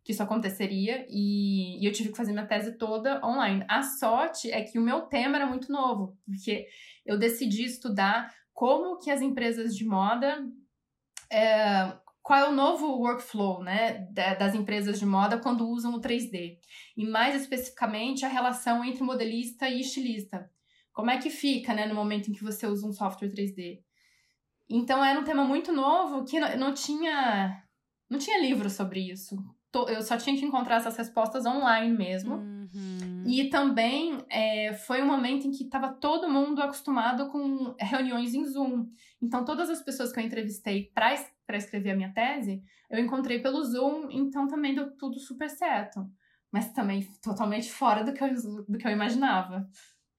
[0.01, 1.05] que isso aconteceria.
[1.09, 3.65] E, e eu tive que fazer minha tese toda online.
[3.67, 6.65] A sorte é que o meu tema era muito novo, porque
[7.05, 10.41] eu decidi estudar como que as empresas de moda
[11.29, 11.93] é,
[12.27, 14.05] qual é o novo workflow né,
[14.37, 16.57] das empresas de moda quando usam o 3D.
[16.97, 20.51] E mais especificamente a relação entre modelista e estilista.
[20.91, 23.77] Como é que fica né, no momento em que você usa um software 3D?
[24.69, 27.63] Então era um tema muito novo que não tinha,
[28.09, 29.37] não tinha livro sobre isso.
[29.87, 32.35] Eu só tinha que encontrar essas respostas online mesmo.
[32.35, 33.23] Uhum.
[33.25, 38.43] E também é, foi um momento em que estava todo mundo acostumado com reuniões em
[38.43, 38.87] Zoom.
[39.21, 41.13] Então, todas as pessoas que eu entrevistei para
[41.47, 46.05] para escrever a minha tese, eu encontrei pelo Zoom, então também deu tudo super certo.
[46.51, 48.33] Mas também totalmente fora do que eu,
[48.65, 49.67] do que eu imaginava.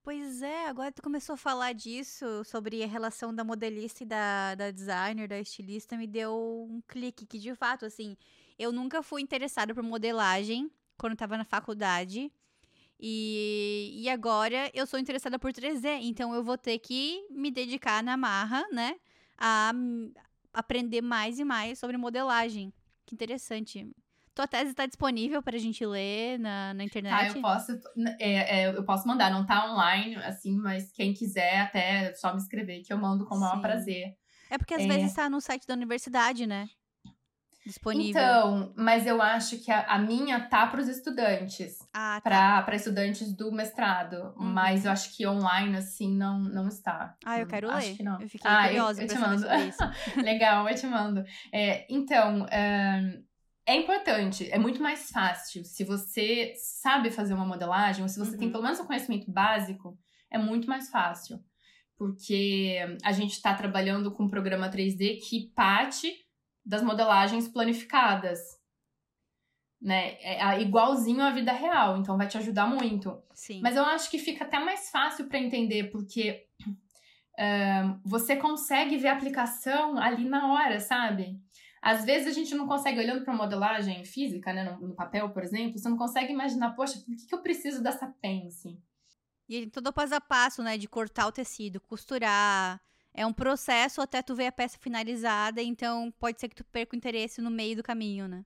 [0.02, 4.54] Pois é, agora tu começou a falar disso, sobre a relação da modelista e da,
[4.54, 8.16] da designer, da estilista, me deu um clique que, de fato, assim,
[8.58, 12.32] eu nunca fui interessada por modelagem quando estava na faculdade.
[12.98, 18.02] E, e agora eu sou interessada por 3D, então eu vou ter que me dedicar
[18.02, 18.96] na marra, né?
[19.36, 19.72] A,
[20.52, 22.72] aprender mais e mais sobre modelagem.
[23.06, 23.90] Que interessante.
[24.34, 27.12] Tua tese está disponível para a gente ler na, na internet?
[27.12, 27.72] Ah, eu posso,
[28.20, 32.38] é, é, eu posso mandar, não tá online, assim, mas quem quiser até só me
[32.38, 34.16] escrever, que eu mando com o maior prazer.
[34.48, 34.86] É porque às é...
[34.86, 36.68] vezes está no site da universidade, né?
[37.68, 38.10] Disponível.
[38.10, 41.78] Então, mas eu acho que a, a minha tá para os estudantes.
[41.92, 42.62] Ah, tá.
[42.62, 44.34] Para estudantes do mestrado.
[44.36, 44.46] Uhum.
[44.46, 47.14] Mas eu acho que online, assim, não, não está.
[47.24, 47.96] Ah, eu quero acho ler.
[47.96, 48.20] Que não.
[48.20, 49.46] Eu fiquei ah, curiosa eu, eu te mando.
[50.24, 51.24] Legal, eu te mando.
[51.52, 53.22] É, então, um,
[53.66, 55.62] é importante, é muito mais fácil.
[55.64, 58.38] Se você sabe fazer uma modelagem, ou se você uhum.
[58.38, 59.98] tem pelo menos um conhecimento básico,
[60.30, 61.38] é muito mais fácil.
[61.98, 66.27] Porque a gente está trabalhando com um programa 3D que parte
[66.68, 68.38] das modelagens planificadas.
[69.80, 70.18] né?
[70.20, 73.22] É igualzinho à vida real, então vai te ajudar muito.
[73.32, 73.62] Sim.
[73.62, 76.46] Mas eu acho que fica até mais fácil para entender, porque
[78.04, 81.40] você consegue ver a aplicação ali na hora, sabe?
[81.80, 85.44] Às vezes a gente não consegue, olhando para modelagem física, né, no, no, papel, por
[85.44, 88.76] exemplo, você não consegue imaginar, poxa, por que, que eu preciso dessa pence?
[89.48, 92.80] E todo passo a passo, né, de cortar o tecido, costurar,
[93.18, 96.94] é um processo até tu ver a peça finalizada, então pode ser que tu perca
[96.94, 98.44] o interesse no meio do caminho, né?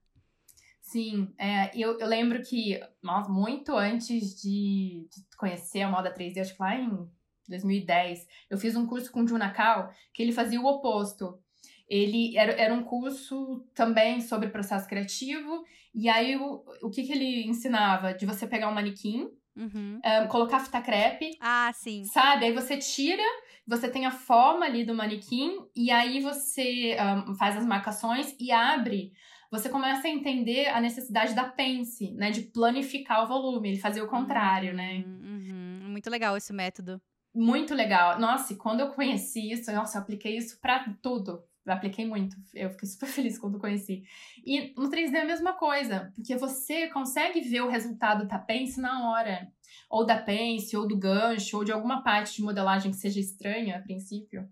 [0.81, 6.41] Sim, é, eu, eu lembro que nossa, muito antes de, de, conhecer a moda 3D,
[6.41, 7.07] acho que lá em
[7.47, 11.39] 2010, eu fiz um curso com o Junakal que ele fazia o oposto.
[11.87, 17.13] Ele era, era um curso também sobre processo criativo, e aí o, o que, que
[17.13, 18.11] ele ensinava?
[18.11, 20.01] De você pegar um manequim, uhum.
[20.03, 21.37] um, colocar fita crepe.
[21.39, 22.05] Ah, sim.
[22.05, 22.45] Sabe?
[22.45, 23.23] Aí você tira
[23.65, 26.97] você tem a forma ali do manequim e aí você
[27.27, 29.13] um, faz as marcações e abre.
[29.49, 32.31] Você começa a entender a necessidade da pence, né?
[32.31, 33.69] De planificar o volume.
[33.69, 35.03] Ele fazia o contrário, né?
[35.05, 35.89] Uhum.
[35.91, 36.99] Muito legal esse método.
[37.33, 38.19] Muito legal.
[38.19, 41.43] Nossa, e quando eu conheci isso, nossa, eu apliquei isso para tudo.
[41.65, 42.35] Eu apliquei muito.
[42.53, 44.03] Eu fiquei super feliz quando conheci.
[44.45, 48.81] E no 3D é a mesma coisa, porque você consegue ver o resultado da pence
[48.81, 49.51] na hora
[49.89, 53.77] ou da pence, ou do gancho, ou de alguma parte de modelagem que seja estranha
[53.77, 54.47] a princípio.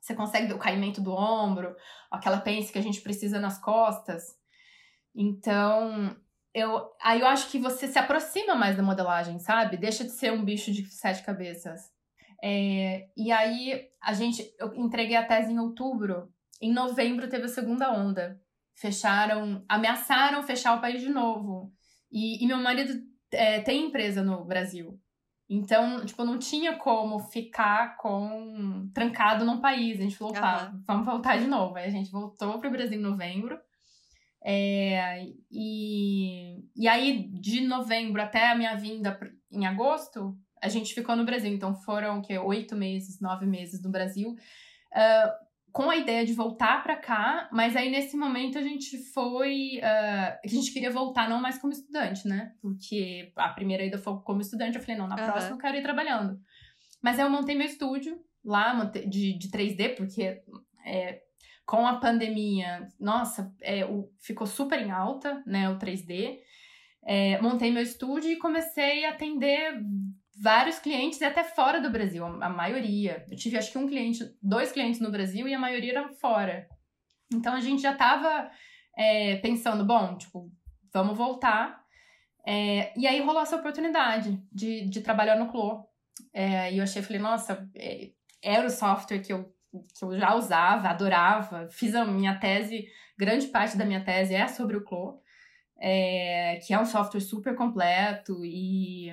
[0.00, 1.74] Você consegue o caimento do ombro,
[2.10, 4.22] aquela pence que a gente precisa nas costas.
[5.14, 6.14] Então,
[6.52, 9.76] eu, aí eu acho que você se aproxima mais da modelagem, sabe?
[9.76, 11.80] Deixa de ser um bicho de sete cabeças.
[12.42, 16.28] É, e aí, a gente, eu entreguei a tese em outubro.
[16.60, 18.38] Em novembro teve a segunda onda.
[18.74, 21.72] Fecharam, ameaçaram fechar o país de novo.
[22.12, 22.92] E, e meu marido
[23.34, 24.98] é, tem empresa no Brasil.
[25.48, 29.98] Então, tipo, não tinha como ficar com trancado num país.
[29.98, 30.82] A gente falou, uhum.
[30.86, 31.76] vamos voltar de novo.
[31.76, 33.58] Aí a gente voltou para o Brasil em novembro.
[34.42, 39.18] É, e, e aí, de novembro até a minha vinda
[39.50, 41.52] em agosto, a gente ficou no Brasil.
[41.52, 44.30] Então, foram que oito meses, nove meses no Brasil.
[44.30, 45.44] Uh,
[45.74, 49.80] com a ideia de voltar para cá, mas aí nesse momento a gente foi.
[49.82, 52.54] Uh, a gente queria voltar não mais como estudante, né?
[52.62, 55.32] Porque a primeira ida foi como estudante, eu falei, não, na uhum.
[55.32, 56.40] próxima eu quero ir trabalhando.
[57.02, 60.42] Mas aí eu montei meu estúdio lá de, de 3D, porque
[60.86, 61.22] é,
[61.66, 66.38] com a pandemia, nossa, é, o, ficou super em alta, né, o 3D.
[67.04, 69.82] É, montei meu estúdio e comecei a atender
[70.36, 73.24] vários clientes e até fora do Brasil, a maioria.
[73.30, 76.68] Eu tive acho que um cliente, dois clientes no Brasil e a maioria eram fora.
[77.32, 78.50] Então a gente já estava
[78.96, 80.50] é, pensando, bom, tipo,
[80.92, 81.82] vamos voltar.
[82.46, 85.86] É, e aí rolou essa oportunidade de, de trabalhar no Clo.
[86.32, 88.10] É, e eu achei, falei, nossa, é,
[88.42, 89.54] era o software que eu,
[89.96, 91.68] que eu já usava, adorava.
[91.70, 95.20] Fiz a minha tese, grande parte da minha tese é sobre o Clo.
[95.80, 99.10] É, que é um software super completo e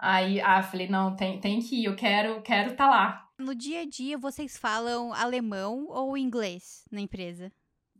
[0.00, 3.28] Aí, ah, falei, não, tem, tem que ir, eu quero quero tá lá.
[3.38, 7.52] No dia a dia, vocês falam alemão ou inglês na empresa?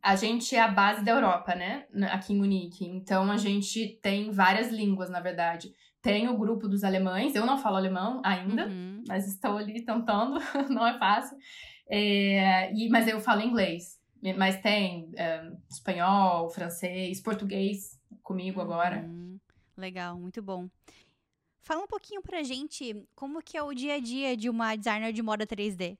[0.02, 1.86] A gente é a base da Europa, né?
[2.10, 2.86] Aqui em Munique.
[2.86, 5.74] Então, a gente tem várias línguas, na verdade.
[6.00, 7.34] Tem o grupo dos alemães.
[7.34, 9.04] Eu não falo alemão ainda, uhum.
[9.06, 10.38] mas estou ali tentando.
[10.70, 11.36] não é fácil.
[11.86, 14.00] É, e, mas eu falo inglês.
[14.38, 19.00] Mas tem é, espanhol, francês, português comigo agora.
[19.00, 19.38] Uhum.
[19.76, 20.68] Legal, muito bom.
[21.62, 25.12] Fala um pouquinho pra gente como que é o dia a dia de uma designer
[25.12, 25.96] de moda 3D.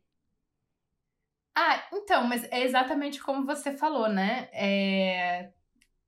[1.54, 4.48] Ah, então, mas é exatamente como você falou, né?
[4.52, 5.50] É,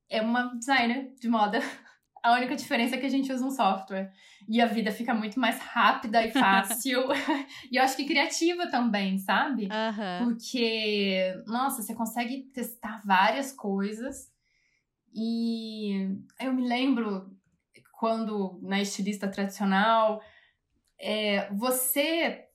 [0.09, 1.59] é uma designer de moda.
[2.23, 4.13] A única diferença é que a gente usa um software.
[4.49, 7.09] E a vida fica muito mais rápida e fácil.
[7.71, 9.65] e eu acho que criativa também, sabe?
[9.65, 10.27] Uhum.
[10.27, 14.31] Porque, nossa, você consegue testar várias coisas.
[15.13, 17.37] E eu me lembro
[18.03, 20.21] quando na estilista tradicional,
[20.99, 22.49] é, você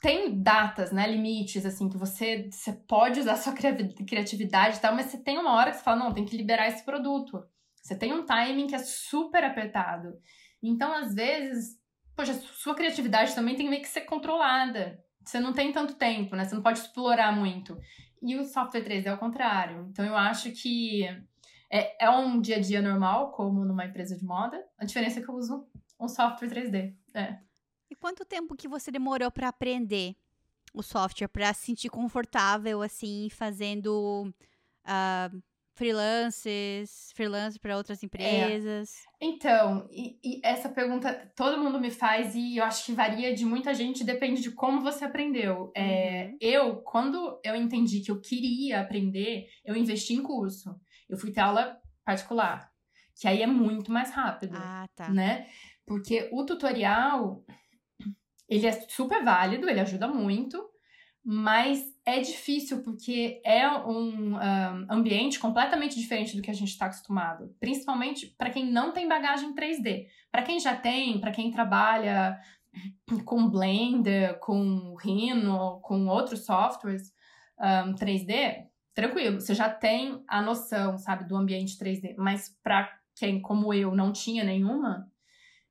[0.00, 5.06] tem datas, né, limites, assim, que você, você pode usar sua criatividade e tal, mas
[5.06, 7.44] você tem uma hora que você fala, não, tem que liberar esse produto.
[7.82, 10.16] Você tem um timing que é super apertado.
[10.62, 11.76] Então, às vezes,
[12.14, 15.02] poxa, sua criatividade também tem meio que ser controlada.
[15.24, 16.44] Você não tem tanto tempo, né?
[16.44, 17.76] Você não pode explorar muito.
[18.22, 19.88] E o software 3D é o contrário.
[19.90, 21.04] Então, eu acho que
[21.70, 24.64] é, é um dia a dia normal, como numa empresa de moda.
[24.78, 25.66] A diferença é que eu uso
[26.00, 26.94] um software 3D.
[27.14, 27.38] É.
[27.90, 30.16] E quanto tempo que você demorou para aprender
[30.72, 34.32] o software, para se sentir confortável, assim, fazendo
[34.84, 35.42] uh,
[35.74, 38.94] freelances, freelance para outras empresas?
[39.20, 39.26] É.
[39.26, 43.44] Então, e, e, essa pergunta todo mundo me faz e eu acho que varia de
[43.44, 45.72] muita gente, depende de como você aprendeu.
[45.74, 45.86] É, uhum.
[45.86, 50.78] É, eu, quando eu entendi que eu queria aprender, eu investi em curso.
[51.08, 52.70] Eu fui ter aula particular.
[53.20, 54.56] Que aí é muito mais rápido.
[54.56, 55.08] Ah, tá.
[55.08, 55.46] Né?
[55.86, 57.44] Porque o tutorial,
[58.48, 60.68] ele é super válido, ele ajuda muito,
[61.24, 66.86] mas é difícil porque é um, um ambiente completamente diferente do que a gente está
[66.86, 70.06] acostumado, principalmente para quem não tem bagagem 3D.
[70.30, 72.38] Para quem já tem, para quem trabalha
[73.24, 77.12] com Blender, com Rhino, com outros softwares
[77.58, 78.67] um, 3D,
[78.98, 82.16] tranquilo, você já tem a noção, sabe, do ambiente 3D.
[82.18, 85.08] Mas para quem, como eu, não tinha nenhuma,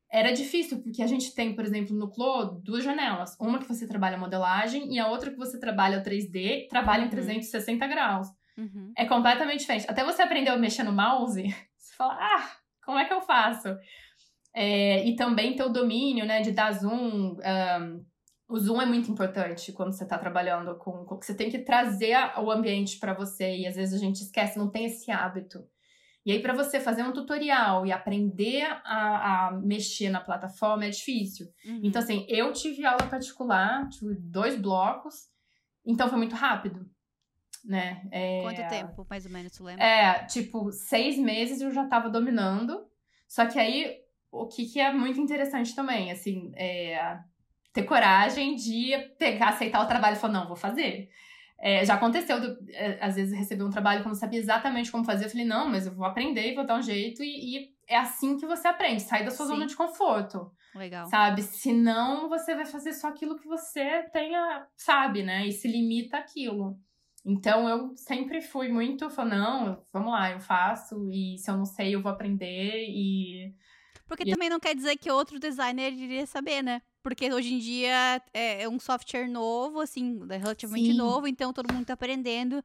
[0.10, 3.36] era difícil, porque a gente tem, por exemplo, no Clo, duas janelas.
[3.38, 7.84] Uma que você trabalha modelagem e a outra que você trabalha 3D, trabalha em 360
[7.84, 7.92] uhum.
[7.92, 8.28] graus.
[8.58, 8.94] Uhum.
[8.98, 9.86] É completamente diferente.
[9.90, 11.44] Até você aprender a mexer no mouse,
[11.78, 12.50] você fala, ah,
[12.86, 13.76] como é que eu faço?
[14.56, 17.36] É, e também ter o domínio, né, de dar zoom.
[17.36, 18.06] Um,
[18.48, 21.18] o zoom é muito importante quando você está trabalhando com, com.
[21.18, 24.70] Você tem que trazer o ambiente para você e às vezes a gente esquece, não
[24.70, 25.68] tem esse hábito.
[26.26, 30.90] E aí, para você fazer um tutorial e aprender a, a mexer na plataforma é
[30.90, 31.48] difícil.
[31.66, 31.82] Uhum.
[31.84, 35.30] Então, assim, eu tive aula particular, tive dois blocos,
[35.86, 36.86] então foi muito rápido.
[37.64, 38.06] Né?
[38.12, 38.42] É...
[38.42, 39.84] Quanto tempo, mais ou menos, tu lembra?
[39.84, 42.86] É, tipo, seis meses eu já tava dominando.
[43.26, 43.98] Só que aí,
[44.30, 47.20] o que, que é muito interessante também, assim, é
[47.78, 51.10] ter coragem de pegar, aceitar o trabalho e falar, não, vou fazer.
[51.60, 54.92] É, já aconteceu, do, é, às vezes, receber um trabalho que eu não sabia exatamente
[54.92, 55.26] como fazer.
[55.26, 57.24] Eu falei, não, mas eu vou aprender e vou dar um jeito.
[57.24, 59.54] E, e é assim que você aprende, sai da sua Sim.
[59.54, 60.52] zona de conforto.
[60.74, 61.06] Legal.
[61.06, 61.44] Sabe?
[61.44, 65.46] Senão você vai fazer só aquilo que você tenha, sabe, né?
[65.46, 66.80] E se limita aquilo.
[67.24, 71.08] Então eu sempre fui muito, falei, não, vamos lá, eu faço.
[71.12, 72.88] E se eu não sei, eu vou aprender.
[72.90, 73.54] E.
[74.08, 74.32] Porque e...
[74.32, 76.82] também não quer dizer que outro designer iria saber, né?
[77.08, 80.98] Porque hoje em dia é, é um software novo, assim, é relativamente Sim.
[80.98, 82.62] novo, então todo mundo tá aprendendo.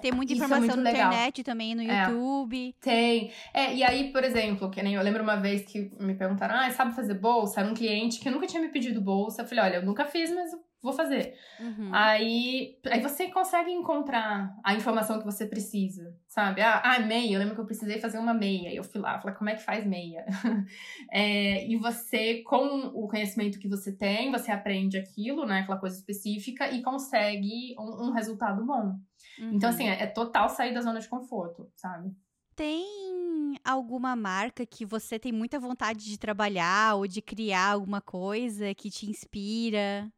[0.00, 2.06] Tem muita Isso é informação é na internet também, no é.
[2.08, 2.74] YouTube.
[2.80, 3.30] Tem.
[3.52, 6.70] É, e aí, por exemplo, que nem eu lembro uma vez que me perguntaram: ah,
[6.70, 7.60] sabe fazer bolsa?
[7.60, 9.42] Era um cliente que nunca tinha me pedido bolsa.
[9.42, 10.50] Eu falei, olha, eu nunca fiz, mas
[10.82, 11.34] vou fazer.
[11.60, 11.90] Uhum.
[11.92, 16.60] Aí, aí você consegue encontrar a informação que você precisa, sabe?
[16.60, 18.74] Ah, ah, meia, eu lembro que eu precisei fazer uma meia.
[18.74, 20.26] Eu fui lá, falei, como é que faz meia?
[21.12, 25.60] é, e você, com o conhecimento que você tem, você aprende aquilo, né?
[25.60, 28.98] Aquela coisa específica e consegue um, um resultado bom.
[29.38, 29.52] Uhum.
[29.52, 32.12] Então, assim, é, é total sair da zona de conforto, sabe?
[32.56, 38.74] Tem alguma marca que você tem muita vontade de trabalhar ou de criar alguma coisa
[38.74, 40.12] que te inspira?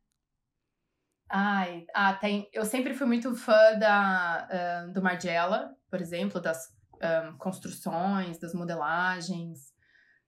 [1.30, 2.48] Ai, ah, tem.
[2.52, 6.68] Eu sempre fui muito fã da, uh, do Margiela, por exemplo, das
[7.02, 9.72] um, construções, das modelagens.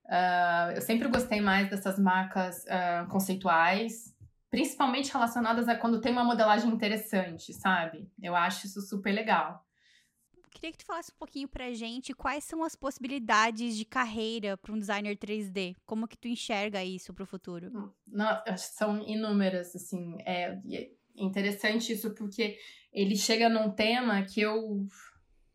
[0.06, 4.14] Uh, eu sempre gostei mais dessas marcas uh, conceituais,
[4.50, 8.08] principalmente relacionadas a quando tem uma modelagem interessante, sabe?
[8.22, 9.65] Eu acho isso super legal.
[10.56, 14.72] Queria que tu falasse um pouquinho pra gente quais são as possibilidades de carreira para
[14.72, 15.76] um designer 3D.
[15.84, 17.70] Como que tu enxerga isso pro futuro?
[17.74, 20.16] Hum, não, são inúmeras, assim.
[20.24, 20.58] É
[21.14, 22.58] interessante isso porque
[22.90, 24.86] ele chega num tema que eu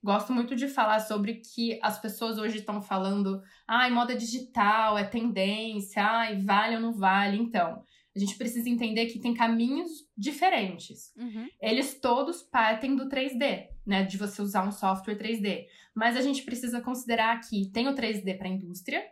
[0.03, 5.03] gosto muito de falar sobre que as pessoas hoje estão falando, ai, moda digital, é
[5.03, 7.37] tendência, ai, vale ou não vale.
[7.37, 7.83] Então,
[8.15, 11.11] a gente precisa entender que tem caminhos diferentes.
[11.17, 11.47] Uhum.
[11.59, 14.03] Eles todos partem do 3D, né?
[14.03, 15.65] De você usar um software 3D.
[15.93, 19.03] Mas a gente precisa considerar que tem o 3D para a indústria.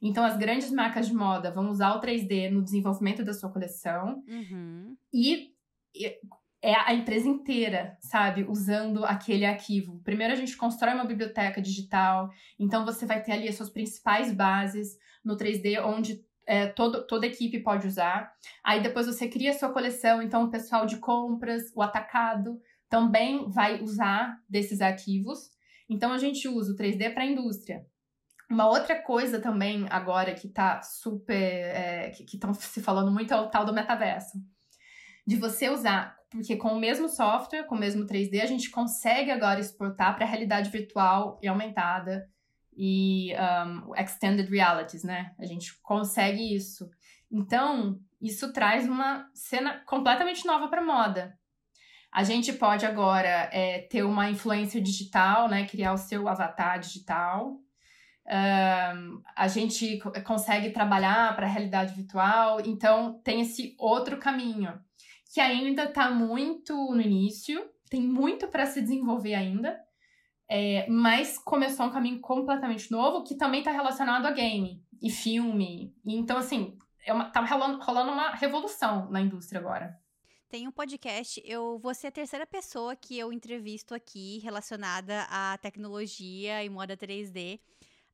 [0.00, 4.22] Então, as grandes marcas de moda vão usar o 3D no desenvolvimento da sua coleção.
[4.28, 4.96] Uhum.
[5.12, 5.52] E
[6.62, 10.00] é a empresa inteira, sabe, usando aquele arquivo.
[10.02, 14.32] Primeiro a gente constrói uma biblioteca digital, então você vai ter ali as suas principais
[14.32, 18.32] bases no 3D, onde é, todo, toda equipe pode usar.
[18.64, 23.50] Aí depois você cria a sua coleção, então o pessoal de compras, o atacado, também
[23.50, 25.50] vai usar desses arquivos.
[25.88, 27.86] Então a gente usa o 3D para a indústria.
[28.50, 31.34] Uma outra coisa também agora que está super.
[31.34, 34.38] É, que estão se falando muito é o tal do metaverso.
[35.26, 39.30] De você usar, porque com o mesmo software, com o mesmo 3D, a gente consegue
[39.30, 42.26] agora exportar para a realidade virtual e aumentada
[42.74, 43.32] e
[43.66, 45.34] um, extended realities, né?
[45.38, 46.88] A gente consegue isso.
[47.30, 51.38] Então, isso traz uma cena completamente nova para moda.
[52.12, 55.66] A gente pode agora é, ter uma influência digital, né?
[55.66, 57.60] Criar o seu avatar digital.
[58.26, 62.60] Um, a gente consegue trabalhar para a realidade virtual.
[62.64, 64.78] Então, tem esse outro caminho
[65.32, 69.78] que ainda está muito no início, tem muito para se desenvolver ainda.
[70.50, 75.94] É, mas começou um caminho completamente novo que também está relacionado a game e filme.
[76.06, 79.98] Então, assim, é uma, tá rolando, rolando uma revolução na indústria agora.
[80.48, 85.58] Tem um podcast, eu vou ser a terceira pessoa que eu entrevisto aqui relacionada à
[85.58, 87.56] tecnologia e moda 3D.
[87.56, 87.60] Uh,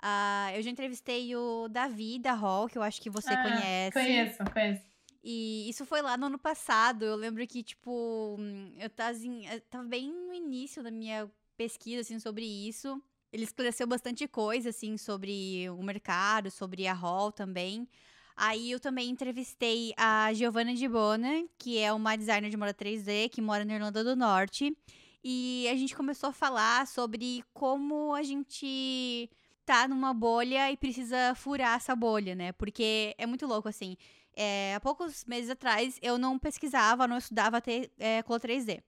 [0.01, 3.93] ah, eu já entrevistei o Davi da Hall, que eu acho que você ah, conhece.
[3.93, 4.83] Conheço, conheço.
[5.23, 7.05] E isso foi lá no ano passado.
[7.05, 8.37] Eu lembro que, tipo,
[8.81, 13.01] eu tava, eu tava bem no início da minha pesquisa, assim, sobre isso.
[13.33, 17.89] Ele esclareceu bastante coisa, assim, sobre o mercado, sobre a Hall também.
[18.37, 23.29] Aí eu também entrevistei a Giovanna de Bona, que é uma designer de moda 3D,
[23.31, 24.77] que mora na Irlanda do Norte.
[25.23, 29.31] E a gente começou a falar sobre como a gente
[29.65, 32.53] tá numa bolha e precisa furar essa bolha, né?
[32.53, 33.97] Porque é muito louco, assim.
[34.37, 38.83] É, há poucos meses atrás, eu não pesquisava, não estudava ter, é, Colo 3D.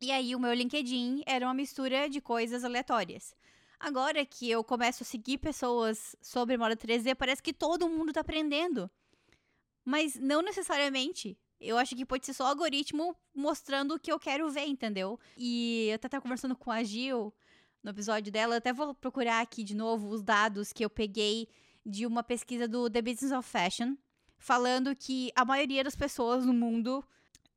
[0.00, 3.34] E aí, o meu LinkedIn era uma mistura de coisas aleatórias.
[3.78, 8.20] Agora que eu começo a seguir pessoas sobre moda 3D, parece que todo mundo tá
[8.20, 8.90] aprendendo.
[9.84, 11.38] Mas não necessariamente.
[11.60, 15.18] Eu acho que pode ser só algoritmo mostrando o que eu quero ver, entendeu?
[15.36, 17.32] E eu até tava conversando com a Gil
[17.82, 21.46] no episódio dela, eu até vou procurar aqui de novo os dados que eu peguei
[21.84, 23.94] de uma pesquisa do The Business of Fashion,
[24.38, 27.04] falando que a maioria das pessoas no mundo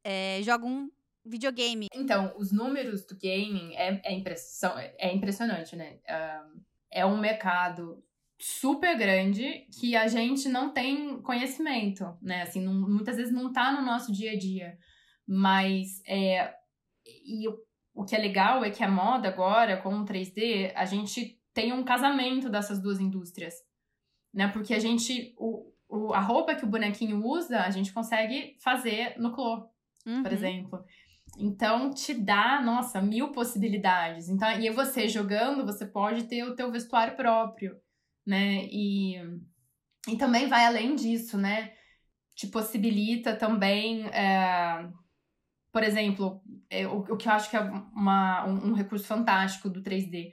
[0.03, 0.91] é, jogam
[1.27, 1.87] videogame.
[1.93, 5.97] Então, os números do gaming é, é, impressão, é impressionante, né?
[6.89, 8.03] é um mercado
[8.39, 12.43] super grande que a gente não tem conhecimento, né?
[12.43, 14.77] Assim, não, muitas vezes não tá no nosso dia a dia.
[15.27, 16.53] Mas é,
[17.05, 17.57] e o,
[17.93, 21.73] o que é legal é que a moda agora, com o 3D, a gente tem
[21.73, 23.55] um casamento dessas duas indústrias.
[24.33, 24.47] Né?
[24.47, 25.33] Porque a gente.
[25.37, 29.67] O, o, a roupa que o bonequinho usa, a gente consegue fazer no Clô,
[30.05, 30.21] uhum.
[30.21, 30.83] por exemplo.
[31.37, 34.29] Então, te dá, nossa, mil possibilidades.
[34.29, 37.75] Então, e você jogando, você pode ter o teu vestuário próprio,
[38.25, 38.65] né?
[38.65, 39.15] E,
[40.07, 41.73] e também vai além disso, né?
[42.35, 44.87] Te possibilita também, é,
[45.71, 49.69] por exemplo, é, o, o, que eu acho que é uma, um, um recurso fantástico
[49.69, 50.31] do 3D.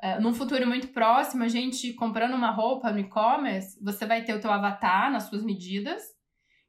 [0.00, 4.34] É, num futuro muito próximo, a gente comprando uma roupa no e-commerce, você vai ter
[4.34, 6.02] o teu avatar nas suas medidas,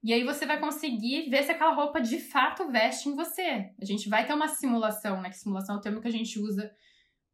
[0.04, 3.72] e aí você vai conseguir ver se aquela roupa de fato veste em você.
[3.82, 5.30] A gente vai ter uma simulação, né?
[5.30, 6.70] Que simulação é o termo que a gente usa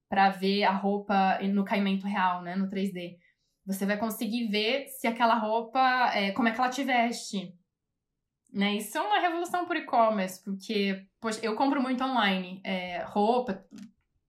[0.08, 2.56] para ver a roupa no caimento real, né?
[2.56, 3.18] No 3D.
[3.66, 5.80] Você vai conseguir ver se aquela roupa,
[6.14, 7.56] é, como é que ela te veste.
[8.54, 8.76] Né?
[8.76, 12.62] Isso é uma revolução por e-commerce, porque poxa, eu compro muito online.
[12.64, 13.66] É, roupa,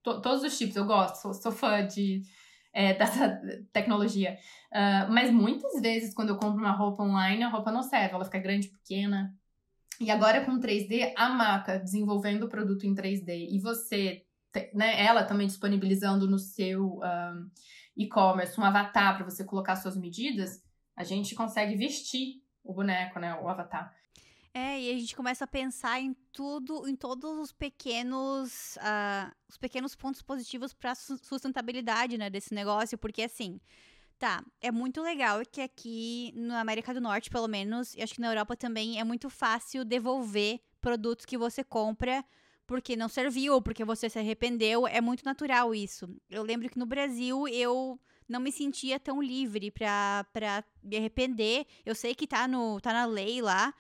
[0.03, 2.23] to, todos os tipos, eu gosto, sou, sou fã de
[2.73, 3.41] é, dessa
[3.73, 4.39] tecnologia.
[4.73, 8.25] Uh, mas muitas vezes, quando eu compro uma roupa online, a roupa não serve, ela
[8.25, 9.35] fica grande, pequena.
[10.01, 14.23] E agora com 3D, a marca desenvolvendo o produto em 3D e você,
[14.73, 17.51] né, ela também disponibilizando no seu um,
[17.95, 20.63] e-commerce um avatar para você colocar suas medidas,
[20.97, 23.95] a gente consegue vestir o boneco, né, o avatar.
[24.53, 29.57] É, e a gente começa a pensar em tudo, em todos os pequenos, uh, os
[29.57, 33.61] pequenos pontos positivos para sustentabilidade, né, desse negócio, porque assim,
[34.19, 38.21] tá, é muito legal que aqui na América do Norte, pelo menos, e acho que
[38.21, 42.25] na Europa também é muito fácil devolver produtos que você compra
[42.67, 46.09] porque não serviu porque você se arrependeu, é muito natural isso.
[46.29, 51.67] Eu lembro que no Brasil eu não me sentia tão livre para me arrepender.
[51.85, 53.75] Eu sei que tá no tá na lei lá,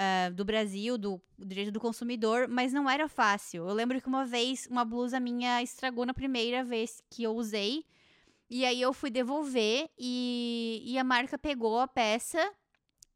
[0.00, 3.68] uh, do Brasil, do, direito do consumidor, mas não era fácil.
[3.68, 7.84] Eu lembro que uma vez uma blusa minha estragou na primeira vez que eu usei.
[8.48, 12.50] E aí eu fui devolver e, e a marca pegou a peça,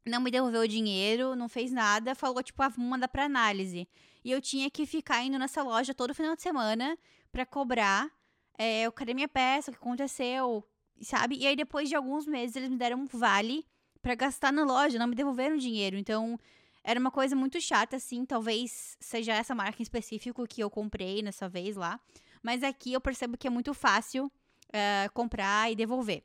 [0.05, 3.85] não me devolveu o dinheiro, não fez nada, falou, tipo, ah, vamos mandar pra análise.
[4.23, 6.97] E eu tinha que ficar indo nessa loja todo final de semana
[7.31, 8.09] para cobrar.
[8.57, 9.71] É, eu cadê minha peça?
[9.71, 10.65] O que aconteceu?
[11.01, 11.35] Sabe?
[11.37, 13.65] E aí, depois de alguns meses, eles me deram um vale
[14.01, 15.97] para gastar na loja, não me devolveram dinheiro.
[15.97, 16.39] Então,
[16.85, 18.23] era uma coisa muito chata, assim.
[18.25, 21.99] Talvez seja essa marca em específico que eu comprei nessa vez lá.
[22.43, 26.23] Mas aqui eu percebo que é muito fácil uh, comprar e devolver.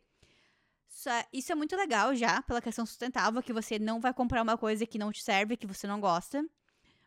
[1.32, 4.84] Isso é muito legal já, pela questão sustentável, que você não vai comprar uma coisa
[4.84, 6.44] que não te serve, que você não gosta.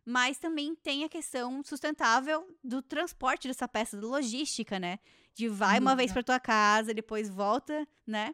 [0.04, 4.98] Mas também tem a questão sustentável do transporte dessa peça, da logística, né?
[5.36, 8.34] De vai uma vez para tua casa, depois volta, né?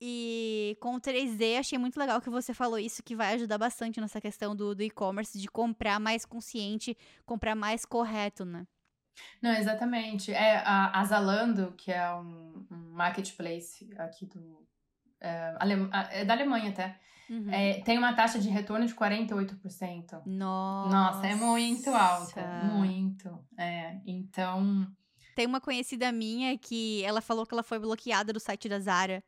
[0.00, 4.00] E com o 3D, achei muito legal que você falou isso, que vai ajudar bastante
[4.00, 8.66] nessa questão do, do e-commerce, de comprar mais consciente, comprar mais correto, né?
[9.40, 10.32] Não, exatamente.
[10.32, 14.66] É a, a Zalando, que é um, um marketplace aqui do.
[15.20, 15.54] É,
[16.10, 16.98] é da Alemanha até.
[17.30, 17.50] Uhum.
[17.50, 20.22] É, tem uma taxa de retorno de 48%.
[20.26, 20.90] Nossa.
[20.90, 22.42] Nossa, é muito alta.
[22.64, 23.38] Muito.
[23.56, 24.86] É, então.
[25.34, 29.22] Tem uma conhecida minha que ela falou que ela foi bloqueada do site da Zara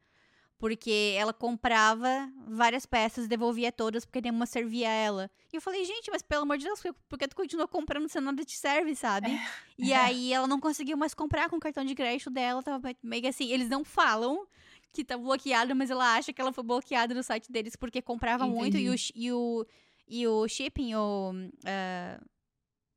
[0.58, 5.30] Porque ela comprava várias peças, devolvia todas, porque nenhuma servia a ela.
[5.52, 8.18] E eu falei, gente, mas pelo amor de Deus, por que tu continua comprando se
[8.20, 9.30] nada te serve, sabe?
[9.30, 9.40] É,
[9.78, 9.96] e é.
[9.96, 13.28] aí ela não conseguiu mais comprar com o cartão de crédito dela, tava meio que
[13.28, 14.46] assim, eles não falam
[14.92, 18.46] que tá bloqueada, mas ela acha que ela foi bloqueada no site deles porque comprava
[18.46, 18.58] Entendi.
[18.58, 19.66] muito e o, e o,
[20.08, 22.26] e o shipping, o, uh,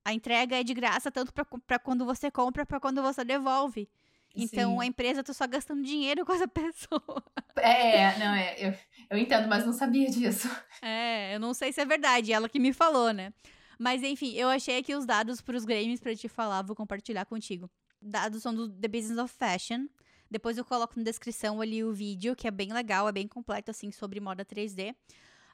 [0.06, 3.90] a entrega é de graça tanto para quando você compra, para quando você devolve.
[4.36, 4.82] Então Sim.
[4.82, 7.24] a empresa tá só gastando dinheiro com essa pessoa.
[7.56, 8.74] É, não, é, eu,
[9.10, 10.50] eu entendo, mas não sabia disso.
[10.82, 13.34] É, eu não sei se é verdade, ela que me falou, né?
[13.78, 17.26] Mas enfim, eu achei aqui os dados para os Grammys para te falar, vou compartilhar
[17.26, 17.70] contigo.
[18.02, 19.88] Dados são do The Business of Fashion.
[20.30, 23.72] Depois eu coloco na descrição ali o vídeo, que é bem legal, é bem completo,
[23.72, 24.96] assim, sobre moda 3D.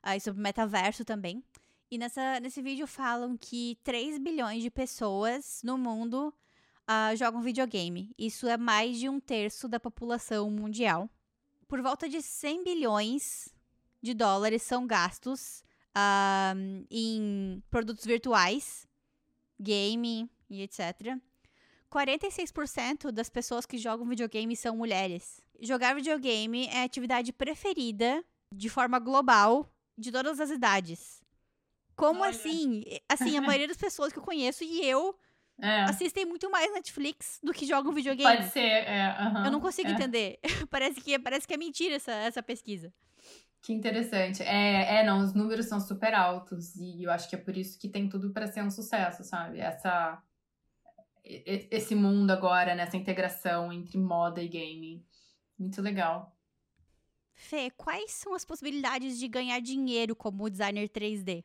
[0.03, 1.43] Aí sobre metaverso também.
[1.89, 6.33] E nessa, nesse vídeo falam que 3 bilhões de pessoas no mundo
[6.89, 8.13] uh, jogam videogame.
[8.17, 11.09] Isso é mais de um terço da população mundial.
[11.67, 13.49] Por volta de 100 bilhões
[14.01, 15.63] de dólares são gastos
[15.95, 18.87] uh, em produtos virtuais,
[19.59, 21.17] game e etc.
[21.91, 25.41] 46% das pessoas que jogam videogame são mulheres.
[25.61, 31.23] Jogar videogame é a atividade preferida de forma global de todas as idades.
[31.95, 32.31] Como Olha.
[32.31, 32.83] assim?
[33.07, 35.17] Assim, a maioria das pessoas que eu conheço e eu
[35.61, 35.83] é.
[35.83, 38.37] assistem muito mais Netflix do que jogam videogame.
[38.37, 39.15] Pode ser, é.
[39.45, 39.93] eu não consigo é.
[39.93, 40.39] entender.
[40.69, 42.93] parece, que, parece que é mentira essa, essa pesquisa.
[43.61, 44.43] Que interessante.
[44.43, 47.79] É, é, não, os números são super altos e eu acho que é por isso
[47.79, 49.59] que tem tudo para ser um sucesso, sabe?
[49.59, 50.21] Essa
[51.25, 55.03] esse mundo agora, nessa integração entre moda e gaming.
[55.57, 56.37] Muito legal.
[57.33, 61.43] Fê, quais são as possibilidades de ganhar dinheiro como designer 3D?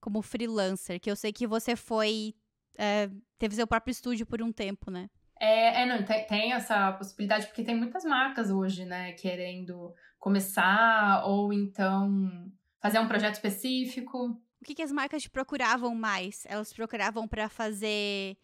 [0.00, 2.34] Como freelancer, que eu sei que você foi
[2.78, 5.08] é, teve seu próprio estúdio por um tempo, né?
[5.40, 11.24] É, é não, tem, tem, essa possibilidade, porque tem muitas marcas hoje, né, querendo começar
[11.26, 12.50] ou então
[12.80, 14.40] fazer um projeto específico.
[14.60, 16.44] O que, que as marcas te procuravam mais?
[16.48, 18.36] Elas procuravam para fazer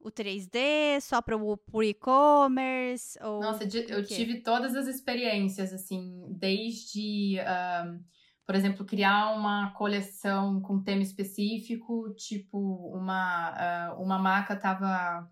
[0.00, 3.18] o 3D, só para o e-commerce?
[3.20, 7.38] Nossa, eu tive todas as experiências, assim, desde.
[7.40, 8.02] Um,
[8.46, 12.58] por exemplo, criar uma coleção com tema específico, tipo
[12.96, 15.28] uma, uh, uma marca tava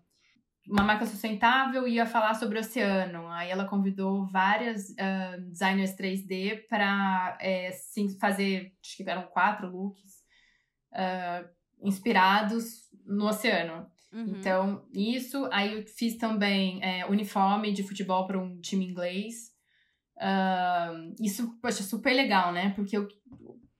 [0.67, 3.27] uma marca sustentável ia falar sobre o oceano.
[3.29, 7.71] Aí ela convidou várias uh, designers 3D para é,
[8.19, 10.23] fazer, acho que eram quatro looks
[10.91, 11.47] uh,
[11.81, 13.87] inspirados no oceano.
[14.11, 14.35] Uhum.
[14.39, 15.47] Então, isso.
[15.51, 19.54] Aí eu fiz também é, uniforme de futebol para um time inglês.
[20.17, 22.71] Uh, isso, poxa, super legal, né?
[22.75, 22.97] Porque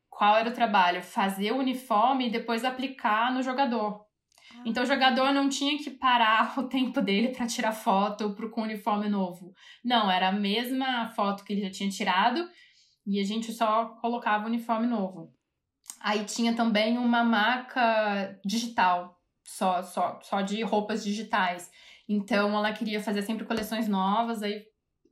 [0.09, 1.01] qual era o trabalho?
[1.01, 4.05] Fazer o uniforme e depois aplicar no jogador.
[4.51, 4.63] Ah.
[4.65, 8.61] Então o jogador não tinha que parar o tempo dele para tirar foto pro, com
[8.61, 9.53] o uniforme novo.
[9.83, 12.47] Não, era a mesma foto que ele já tinha tirado
[13.05, 15.33] e a gente só colocava o uniforme novo.
[16.01, 21.71] Aí tinha também uma marca digital, só, só, só de roupas digitais.
[22.07, 24.63] Então ela queria fazer sempre coleções novas, aí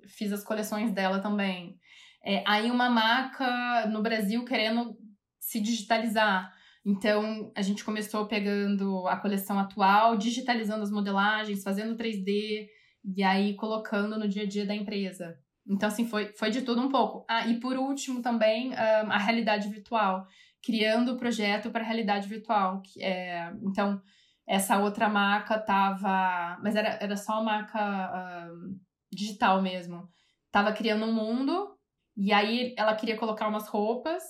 [0.07, 1.77] fiz as coleções dela também.
[2.25, 4.97] É, aí uma marca no Brasil querendo
[5.39, 6.53] se digitalizar.
[6.85, 12.67] Então a gente começou pegando a coleção atual, digitalizando as modelagens, fazendo 3D
[13.03, 15.37] e aí colocando no dia a dia da empresa.
[15.67, 17.25] Então, assim, foi, foi de tudo um pouco.
[17.27, 20.27] Ah, e por último também a realidade virtual,
[20.61, 22.81] criando o projeto para realidade virtual.
[22.81, 24.01] Que é, então,
[24.47, 26.57] essa outra marca tava.
[26.61, 28.79] Mas era, era só uma marca um,
[29.15, 30.07] digital mesmo.
[30.51, 31.75] Tava criando um mundo,
[32.15, 34.23] e aí ela queria colocar umas roupas,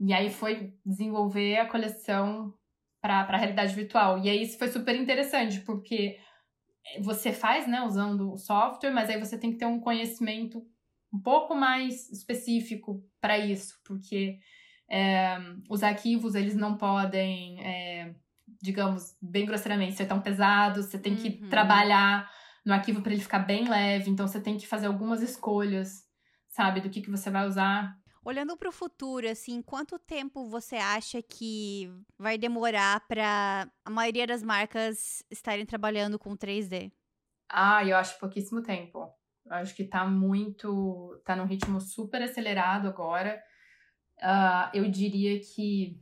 [0.00, 2.52] e aí foi desenvolver a coleção
[3.00, 4.18] para a realidade virtual.
[4.18, 6.18] E aí isso foi super interessante, porque
[7.00, 10.62] você faz, né, usando o software, mas aí você tem que ter um conhecimento
[11.12, 14.38] um pouco mais específico para isso, porque
[14.90, 15.38] é,
[15.68, 18.14] os arquivos eles não podem é,
[18.62, 21.48] digamos, bem grosseiramente, ser tão pesado, você tem que uhum.
[21.48, 22.30] trabalhar
[22.64, 26.04] no arquivo para ele ficar bem leve, então você tem que fazer algumas escolhas,
[26.48, 27.96] sabe, do que, que você vai usar.
[28.24, 34.26] Olhando para o futuro, assim, quanto tempo você acha que vai demorar para a maioria
[34.26, 36.92] das marcas estarem trabalhando com 3D?
[37.48, 39.12] Ah, eu acho pouquíssimo tempo.
[39.44, 41.20] Eu acho que tá muito.
[41.24, 43.42] tá num ritmo super acelerado agora.
[44.18, 46.00] Uh, eu diria que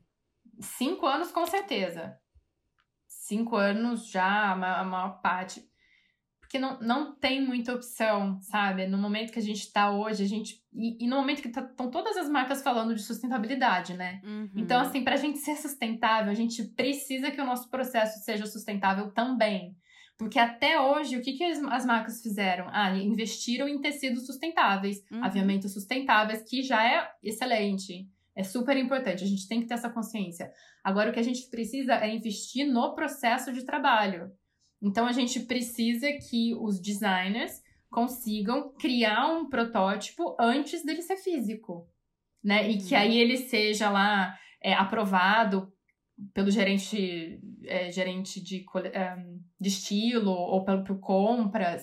[0.61, 2.21] cinco anos com certeza
[3.31, 5.63] cinco anos já, a maior parte.
[6.51, 8.85] Porque não, não tem muita opção, sabe?
[8.85, 10.61] No momento que a gente está hoje, a gente.
[10.75, 14.21] E, e no momento que estão tá, todas as marcas falando de sustentabilidade, né?
[14.25, 14.51] Uhum.
[14.57, 18.47] Então, assim, para a gente ser sustentável, a gente precisa que o nosso processo seja
[18.47, 19.77] sustentável também.
[20.19, 22.67] Porque até hoje, o que, que as marcas fizeram?
[22.73, 25.23] Ah, investiram em tecidos sustentáveis, uhum.
[25.23, 28.09] aviamentos sustentáveis, que já é excelente.
[28.35, 30.51] É super importante, a gente tem que ter essa consciência.
[30.83, 34.33] Agora, o que a gente precisa é investir no processo de trabalho.
[34.83, 41.89] Então, a gente precisa que os designers consigam criar um protótipo antes dele ser físico,
[42.43, 42.71] né?
[42.71, 43.01] E que uhum.
[43.01, 45.73] aí ele seja lá é, aprovado
[46.33, 49.17] pelo gerente, é, gerente de, é,
[49.61, 51.83] de estilo ou pelo, por compras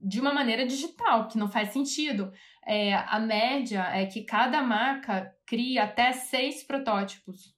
[0.00, 2.32] de uma maneira digital, que não faz sentido.
[2.64, 7.54] É, a média é que cada marca cria até seis protótipos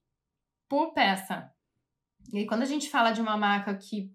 [0.69, 1.53] por peça.
[2.33, 4.13] E aí, quando a gente fala de uma marca que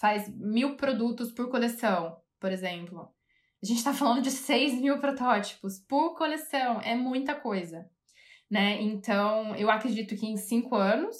[0.00, 3.08] faz mil produtos por coleção, por exemplo,
[3.62, 7.90] a gente está falando de seis mil protótipos por coleção, é muita coisa
[8.52, 8.82] né?
[8.82, 11.16] Então, eu acredito que em cinco anos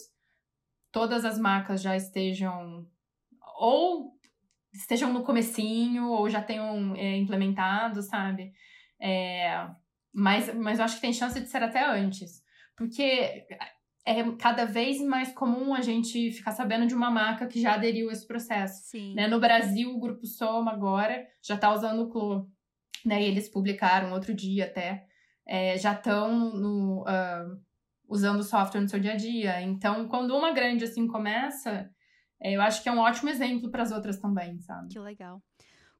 [0.93, 2.87] todas as marcas já estejam
[3.59, 4.13] ou
[4.71, 8.53] estejam no comecinho ou já tenham é, implementado, sabe?
[9.01, 9.67] É,
[10.13, 12.45] mas, mas eu acho que tem chance de ser até antes.
[12.77, 13.47] Porque
[14.05, 18.11] é cada vez mais comum a gente ficar sabendo de uma marca que já aderiu
[18.11, 18.83] a esse processo.
[18.85, 19.15] Sim.
[19.15, 19.29] Né?
[19.29, 22.51] No Brasil, o Grupo Soma agora já está usando o Clo.
[23.05, 23.23] Né?
[23.23, 25.07] E eles publicaram outro dia até
[25.47, 27.61] é, já estão uh,
[28.09, 29.61] usando o software no seu dia a dia.
[29.63, 31.91] Então, quando uma grande assim começa,
[32.41, 34.89] é, eu acho que é um ótimo exemplo para as outras também, sabe?
[34.89, 35.43] Que legal.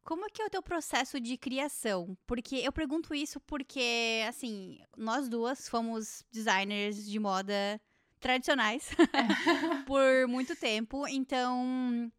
[0.05, 2.17] Como é que é o teu processo de criação?
[2.27, 7.81] Porque eu pergunto isso porque, assim, nós duas fomos designers de moda
[8.23, 8.89] tradicionais
[9.87, 12.11] por muito tempo, então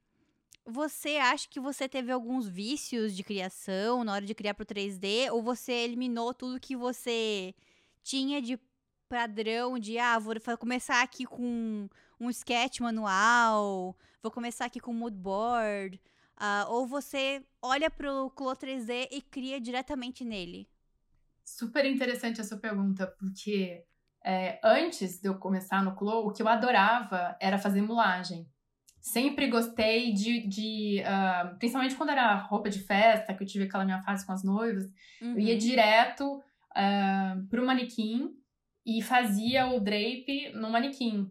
[0.66, 5.30] você acha que você teve alguns vícios de criação na hora de criar pro 3D?
[5.32, 7.54] Ou você eliminou tudo que você
[8.02, 8.58] tinha de
[9.10, 11.90] padrão de, ah, vou começar aqui com
[12.20, 16.00] um sketch manual, vou começar aqui com mood board?
[16.38, 20.68] Uh, ou você olha pro Clo 3D e cria diretamente nele?
[21.44, 23.86] Super interessante essa pergunta, porque
[24.24, 28.48] é, antes de eu começar no Clo, o que eu adorava era fazer mulagem.
[29.02, 30.48] Sempre gostei de.
[30.48, 34.32] de uh, principalmente quando era roupa de festa, que eu tive aquela minha fase com
[34.32, 34.86] as noivas,
[35.22, 35.34] uhum.
[35.34, 35.60] eu ia uhum.
[35.60, 38.30] direto uh, pro manequim
[38.86, 41.30] e fazia o drape no manequim.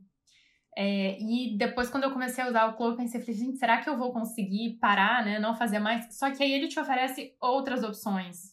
[0.76, 3.82] É, e depois, quando eu comecei a usar o Clow, eu pensei, falei, gente, será
[3.82, 5.38] que eu vou conseguir parar, né?
[5.38, 6.14] Não fazer mais?
[6.16, 8.52] Só que aí ele te oferece outras opções.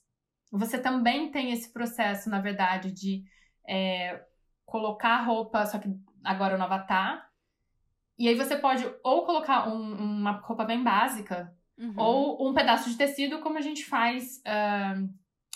[0.51, 3.23] Você também tem esse processo, na verdade, de
[3.67, 4.21] é,
[4.69, 5.89] colocar a roupa, só que
[6.23, 7.29] agora no avatar,
[8.17, 11.93] e aí você pode ou colocar um, uma roupa bem básica, uhum.
[11.95, 15.09] ou um pedaço de tecido, como a gente faz uh,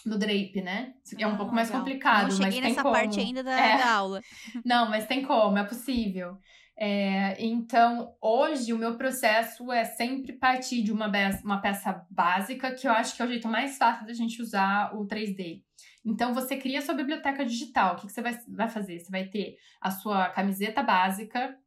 [0.06, 0.94] no drape, né?
[1.18, 1.82] É um ah, pouco mais legal.
[1.82, 2.96] complicado, Não mas tem nessa como.
[2.96, 3.78] parte ainda da, é.
[3.78, 4.22] da aula.
[4.66, 6.38] Não, mas tem como, é possível.
[6.76, 11.12] É, então, hoje o meu processo é sempre partir de uma,
[11.44, 14.96] uma peça básica, que eu acho que é o jeito mais fácil da gente usar
[14.96, 15.62] o 3D.
[16.06, 17.94] Então, você cria sua biblioteca digital.
[17.94, 19.00] O que, que você vai, vai fazer?
[19.00, 21.58] Você vai ter a sua camiseta básica,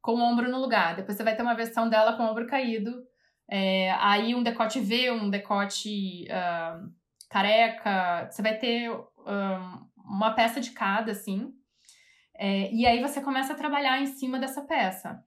[0.00, 0.96] com o ombro no lugar.
[0.96, 3.02] Depois você vai ter uma versão dela com o ombro caído.
[3.48, 6.90] É, aí um decote V, um decote uh,
[7.28, 8.28] careca.
[8.30, 11.52] Você vai ter um, uma peça de cada, assim.
[12.36, 15.22] É, e aí você começa a trabalhar em cima dessa peça.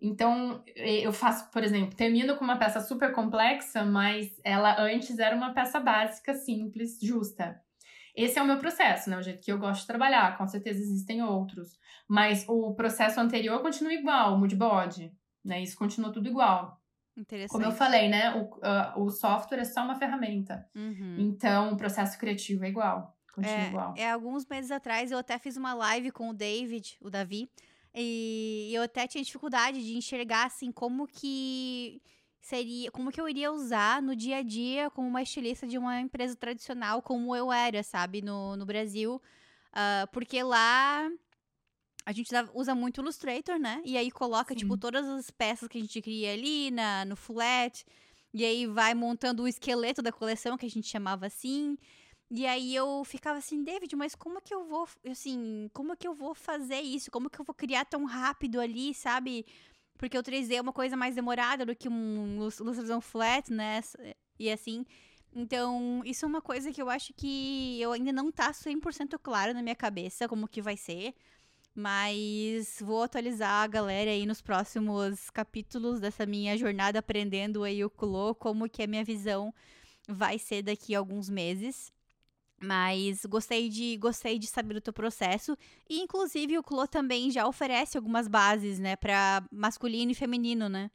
[0.00, 5.36] Então, eu faço, por exemplo, termino com uma peça super complexa, mas ela antes era
[5.36, 7.60] uma peça básica, simples, justa.
[8.16, 9.18] Esse é o meu processo, né?
[9.18, 10.36] O jeito que eu gosto de trabalhar.
[10.36, 11.78] Com certeza existem outros.
[12.08, 15.12] Mas o processo anterior continua igual, o moodboard.
[15.44, 15.62] Né?
[15.62, 16.80] Isso continua tudo igual.
[17.16, 17.52] Interessante.
[17.52, 18.34] Como eu falei, né?
[18.34, 20.66] O, uh, o software é só uma ferramenta.
[20.74, 21.16] Uhum.
[21.18, 23.16] Então, o processo criativo é igual.
[23.34, 23.94] Continua é, igual.
[23.96, 27.50] É, alguns meses atrás eu até fiz uma live com o David, o Davi.
[27.94, 32.00] E eu até tinha dificuldade de enxergar, assim, como que
[32.40, 36.00] seria como que eu iria usar no dia a dia como uma estilista de uma
[36.00, 39.20] empresa tradicional como eu era, sabe, no, no Brasil.
[39.72, 41.08] Uh, porque lá
[42.04, 43.82] a gente usa muito Illustrator, né?
[43.84, 44.76] E aí coloca, tipo, Sim.
[44.76, 47.84] tipo, todas as peças que a gente cria ali na, no flat.
[48.32, 51.76] E aí vai montando o esqueleto da coleção, que a gente chamava assim.
[52.30, 56.14] E aí eu ficava assim, David, mas como que eu vou, assim, como que eu
[56.14, 57.10] vou fazer isso?
[57.10, 59.44] Como que eu vou criar tão rápido ali, sabe?
[59.98, 63.80] Porque o 3D é uma coisa mais demorada do que um ilustração flat, né?
[64.38, 64.86] E assim.
[65.32, 69.54] Então, isso é uma coisa que eu acho que eu ainda não tá 100% claro
[69.54, 71.14] na minha cabeça como que vai ser.
[71.74, 77.90] Mas vou atualizar a galera aí nos próximos capítulos dessa minha jornada aprendendo aí o
[77.90, 79.54] Clo, como que a minha visão
[80.08, 81.92] vai ser daqui a alguns meses.
[82.62, 85.56] Mas gostei de gostei de saber o teu processo
[85.88, 90.90] e inclusive o Clo também já oferece algumas bases, né, para masculino e feminino, né?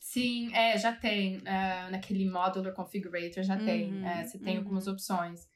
[0.00, 1.36] Sim, é, já tem.
[1.38, 4.06] Uh, naquele Modular Configurator já uhum, tem.
[4.06, 4.60] É, você tem uhum.
[4.60, 5.46] algumas opções.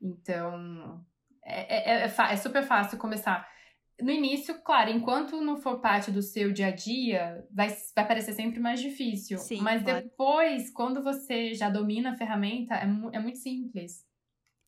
[0.00, 1.04] Então,
[1.44, 3.48] é, é, é, é, super fácil começar.
[4.00, 8.32] No início, claro, enquanto não for parte do seu dia a dia, vai, vai parecer
[8.32, 9.38] sempre mais difícil.
[9.38, 10.02] Sim, Mas claro.
[10.02, 14.04] depois, quando você já domina a ferramenta, é, é muito simples.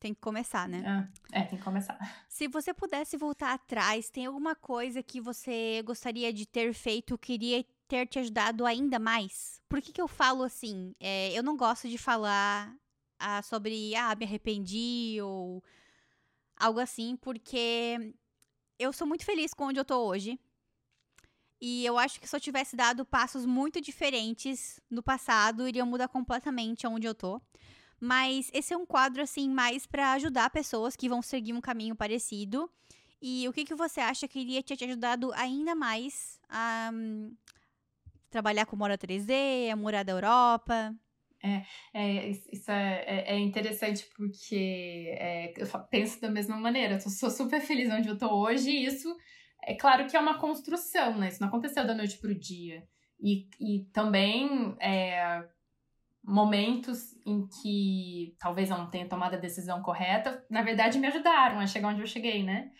[0.05, 0.83] Tem que começar, né?
[0.85, 1.97] Ah, é, tem que começar.
[2.29, 7.65] Se você pudesse voltar atrás, tem alguma coisa que você gostaria de ter feito, queria
[7.87, 9.59] ter te ajudado ainda mais?
[9.67, 10.93] Por que, que eu falo assim?
[10.99, 12.71] É, eu não gosto de falar
[13.17, 15.63] ah, sobre, ah, me arrependi ou
[16.55, 18.13] algo assim, porque
[18.77, 20.39] eu sou muito feliz com onde eu tô hoje.
[21.59, 26.09] E eu acho que se eu tivesse dado passos muito diferentes no passado, iria mudar
[26.09, 27.41] completamente onde eu tô.
[27.99, 31.95] Mas esse é um quadro, assim, mais para ajudar pessoas que vão seguir um caminho
[31.95, 32.69] parecido.
[33.21, 37.35] E o que, que você acha que iria te ajudado ainda mais a um,
[38.29, 40.93] trabalhar com Mora 3D, a morar da Europa?
[41.43, 46.95] É, é, isso é, é, é interessante porque é, eu penso da mesma maneira.
[46.95, 49.15] Eu sou super feliz onde eu tô hoje e isso
[49.63, 51.29] é claro que é uma construção, né?
[51.29, 52.83] Isso não aconteceu da noite pro dia.
[53.19, 55.43] E, e também é,
[56.25, 61.59] momentos em que talvez eu não tenha tomado a decisão correta, na verdade me ajudaram
[61.59, 62.71] a chegar onde eu cheguei, né?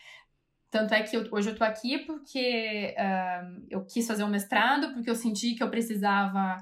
[0.72, 4.94] Tanto é que eu, hoje eu tô aqui porque uh, eu quis fazer um mestrado,
[4.94, 6.58] porque eu senti que eu precisava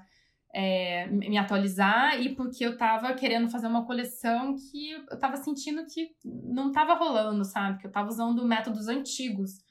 [0.54, 5.86] é, me atualizar e porque eu tava querendo fazer uma coleção que eu tava sentindo
[5.88, 7.80] que não tava rolando, sabe?
[7.80, 9.64] Que eu tava usando métodos antigos.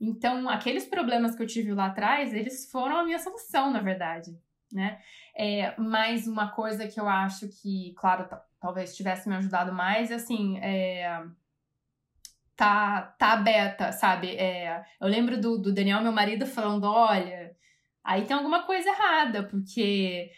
[0.00, 4.30] Então, aqueles problemas que eu tive lá atrás, eles foram a minha solução, na verdade,
[4.72, 5.00] né?
[5.42, 8.28] É, mais uma coisa que eu acho que, claro,
[8.60, 11.18] talvez tivesse me ajudado mais, é assim, é,
[12.54, 14.36] tá, tá aberta, sabe?
[14.36, 17.56] É, eu lembro do, do Daniel, meu marido, falando: olha,
[18.04, 20.30] aí tem alguma coisa errada, porque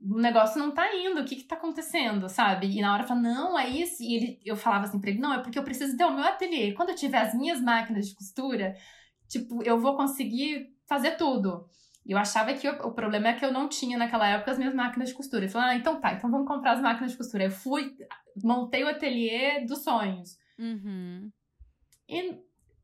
[0.00, 2.76] o negócio não tá indo, o que que tá acontecendo, sabe?
[2.76, 4.02] E na hora fala, não, é isso.
[4.02, 6.24] E ele, eu falava assim pra ele, não, é porque eu preciso ter o meu
[6.24, 6.72] ateliê.
[6.72, 8.74] Quando eu tiver as minhas máquinas de costura,
[9.28, 11.68] tipo, eu vou conseguir fazer tudo.
[12.06, 14.74] Eu achava que o, o, problema é que eu não tinha naquela época as minhas
[14.74, 15.44] máquinas de costura.
[15.44, 17.44] Ele falou, ah, então tá, então vamos comprar as máquinas de costura.
[17.44, 17.94] Eu fui,
[18.42, 20.38] montei o ateliê dos sonhos.
[20.58, 21.30] Uhum.
[22.08, 22.38] E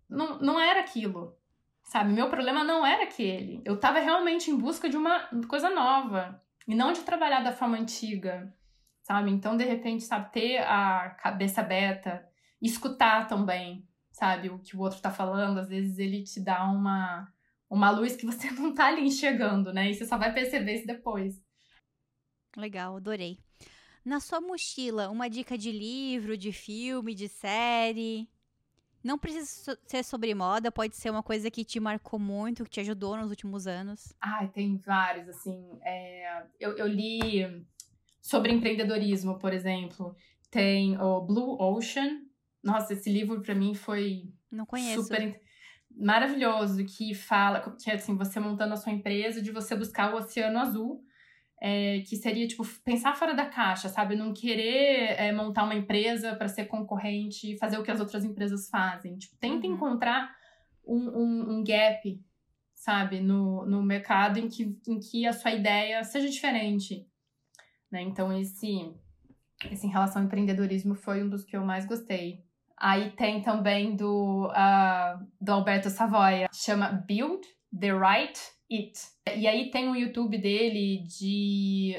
[0.09, 1.37] não, não era aquilo.
[1.85, 2.13] Sabe?
[2.13, 3.63] Meu problema não era aquele.
[3.65, 6.43] Eu tava realmente em busca de uma coisa nova.
[6.67, 8.53] E não de trabalhar da forma antiga.
[9.03, 9.31] Sabe?
[9.31, 12.27] Então, de repente, sabe, ter a cabeça aberta,
[12.61, 17.33] escutar também, sabe, o que o outro tá falando, às vezes ele te dá uma
[17.69, 19.91] uma luz que você não tá ali enxergando, né?
[19.91, 21.41] E você só vai perceber isso depois.
[22.57, 23.39] Legal, adorei.
[24.05, 28.29] Na sua mochila, uma dica de livro, de filme, de série?
[29.03, 32.81] Não precisa ser sobre moda, pode ser uma coisa que te marcou muito, que te
[32.81, 34.13] ajudou nos últimos anos.
[34.21, 35.79] Ai, tem vários, assim.
[35.85, 37.65] É, eu, eu li
[38.21, 40.15] sobre empreendedorismo, por exemplo.
[40.51, 42.23] Tem o Blue Ocean.
[42.63, 45.05] Nossa, esse livro para mim foi Não conheço.
[45.05, 45.41] super
[45.97, 50.19] maravilhoso que fala que é assim, você montando a sua empresa, de você buscar o
[50.19, 51.03] oceano azul.
[51.59, 54.15] É, que seria, tipo, pensar fora da caixa, sabe?
[54.15, 58.27] Não querer é, montar uma empresa para ser concorrente e fazer o que as outras
[58.27, 59.17] empresas fazem.
[59.17, 59.73] Tipo, tenta uhum.
[59.73, 60.37] encontrar
[60.87, 62.23] um, um, um, gap,
[62.75, 63.21] sabe?
[63.21, 67.09] No, no mercado em que, em que a sua ideia seja diferente.
[67.91, 68.03] Né?
[68.03, 68.93] Então, esse,
[69.71, 72.46] esse em relação ao empreendedorismo foi um dos que eu mais gostei.
[72.77, 77.47] Aí tem também do, uh, do Alberto Savoia, chama Build
[77.79, 78.39] the Right
[78.71, 78.99] It.
[79.37, 81.95] E aí tem um YouTube dele de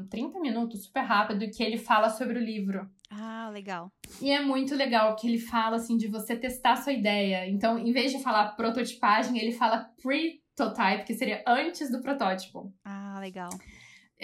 [0.00, 2.88] um, 30 minutos, super rápido, que ele fala sobre o livro.
[3.10, 3.90] Ah, legal.
[4.20, 7.48] E é muito legal que ele fala assim de você testar sua ideia.
[7.48, 12.72] Então, em vez de falar prototipagem, ele fala pre-prototype, que seria antes do protótipo.
[12.84, 13.50] Ah, legal.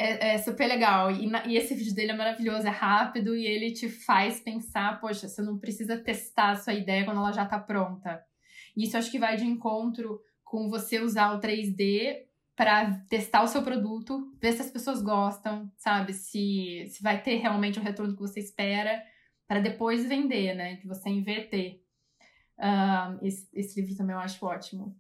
[0.01, 1.11] É, é super legal.
[1.11, 5.26] E, e, esse vídeo dele é maravilhoso, é rápido e ele te faz pensar, poxa,
[5.26, 8.24] você não precisa testar a sua ideia quando ela já tá pronta.
[8.76, 13.61] Isso acho que vai de encontro com você usar o 3D para testar o seu
[13.62, 16.12] produto, ver se as pessoas gostam, sabe?
[16.12, 19.03] Se, se vai ter realmente o retorno que você espera,
[19.49, 20.76] para depois vender, né?
[20.76, 21.82] Que você inverter.
[23.22, 24.96] Esse, esse livro também eu acho ótimo.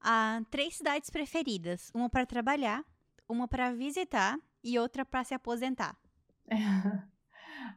[0.00, 2.84] Ah, três cidades preferidas: uma para trabalhar,
[3.28, 5.96] uma para visitar e outra para se aposentar.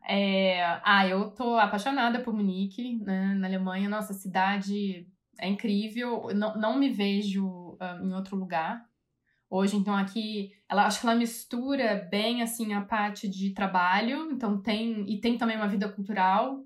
[0.08, 3.89] É, ah, eu tô apaixonada por Munique, né, na Alemanha.
[3.89, 5.08] Nossa, cidade
[5.39, 6.30] é incrível.
[6.36, 8.86] Não, não me vejo uh, em outro lugar.
[9.50, 14.62] Hoje, então, aqui, ela acho que ela mistura bem assim a parte de trabalho, então
[14.62, 16.64] tem e tem também uma vida cultural.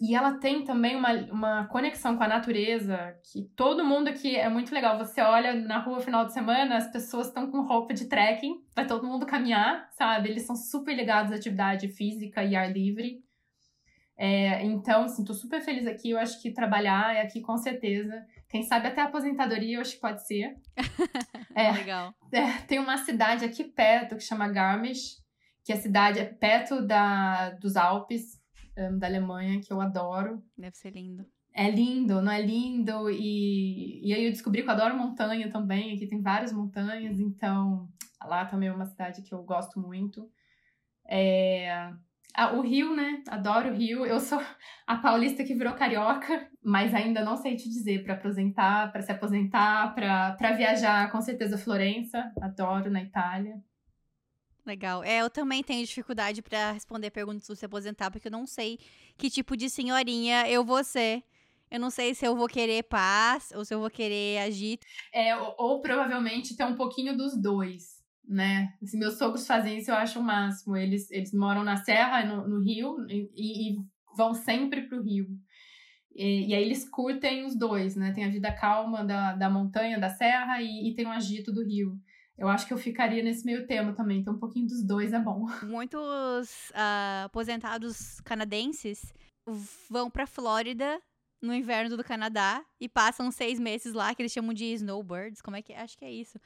[0.00, 4.48] E ela tem também uma, uma conexão com a natureza que todo mundo aqui é
[4.48, 4.98] muito legal.
[4.98, 8.86] Você olha na rua final de semana, as pessoas estão com roupa de trekking, vai
[8.86, 10.28] todo mundo caminhar, sabe?
[10.28, 13.24] Eles são super ligados à atividade física e ar livre.
[14.18, 16.10] É, então, assim, tô super feliz aqui.
[16.10, 18.24] Eu acho que trabalhar é aqui com certeza.
[18.48, 20.56] Quem sabe até a aposentadoria, eu acho que pode ser.
[21.54, 22.14] É, Legal.
[22.30, 25.22] É, tem uma cidade aqui perto que chama Garmisch,
[25.64, 28.38] que a cidade é perto da, dos Alpes,
[28.76, 30.42] um, da Alemanha, que eu adoro.
[30.56, 31.26] Deve ser lindo.
[31.52, 33.10] É lindo, não é lindo?
[33.10, 35.94] E, e aí eu descobri que eu adoro montanha também.
[35.94, 37.88] Aqui tem várias montanhas, então
[38.24, 40.30] lá também é uma cidade que eu gosto muito.
[41.08, 41.90] É,
[42.34, 43.22] ah, o Rio, né?
[43.28, 44.04] Adoro o Rio.
[44.04, 44.38] Eu sou
[44.86, 49.10] a paulista que virou carioca, mas ainda não sei te dizer para aposentar, para se
[49.10, 52.30] aposentar, para viajar, com certeza Florença.
[52.42, 53.56] Adoro na Itália.
[54.66, 55.04] Legal.
[55.04, 58.78] É, eu também tenho dificuldade para responder perguntas do se aposentar, porque eu não sei
[59.16, 61.22] que tipo de senhorinha eu vou ser.
[61.70, 64.78] Eu não sei se eu vou querer paz ou se eu vou querer agir.
[65.12, 67.96] É, ou, ou provavelmente ter um pouquinho dos dois
[68.28, 68.74] né?
[68.82, 70.76] Assim, meus sogros fazem isso, eu acho o máximo.
[70.76, 73.76] Eles, eles moram na Serra, no, no Rio, e, e,
[74.16, 75.28] vão sempre pro Rio.
[76.14, 78.12] E, e, aí eles curtem os dois, né?
[78.12, 81.62] Tem a vida calma da, da montanha, da serra, e, e tem o agito do
[81.62, 82.00] rio.
[82.38, 85.18] Eu acho que eu ficaria nesse meio tema também, então um pouquinho dos dois é
[85.18, 85.46] bom.
[85.64, 89.12] Muitos uh, aposentados canadenses
[89.88, 91.00] vão pra Flórida
[91.40, 95.56] no inverno do Canadá e passam seis meses lá, que eles chamam de snowbirds, como
[95.56, 95.80] é que é?
[95.80, 96.38] Acho que é isso.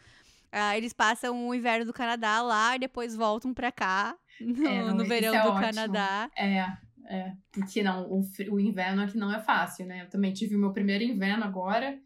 [0.53, 4.85] Uh, eles passam o inverno do Canadá lá e depois voltam pra cá no, é,
[4.85, 5.61] não, no verão é do ótimo.
[5.61, 6.31] Canadá.
[6.37, 6.77] É,
[7.07, 7.33] é.
[7.53, 10.03] Porque não, o, o inverno aqui não é fácil, né?
[10.03, 11.99] Eu também tive o meu primeiro inverno agora.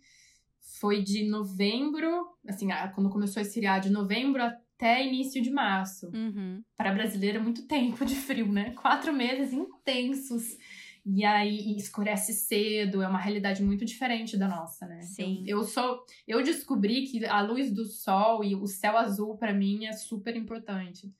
[0.85, 6.11] Foi de novembro, assim, quando começou a esfriar, de novembro até início de março.
[6.12, 6.62] Uhum.
[6.76, 8.72] Para brasileira, muito tempo de frio, né?
[8.72, 10.59] Quatro meses intensos.
[11.07, 15.01] E aí escurece cedo, é uma realidade muito diferente da nossa, né?
[15.01, 15.43] Sim.
[15.47, 19.55] Eu, eu sou, eu descobri que a luz do sol e o céu azul para
[19.55, 21.11] mim é super importante.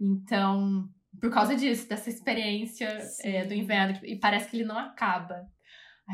[0.00, 0.88] Então,
[1.20, 2.88] por causa disso, dessa experiência
[3.20, 5.48] é, do inverno, e parece que ele não acaba.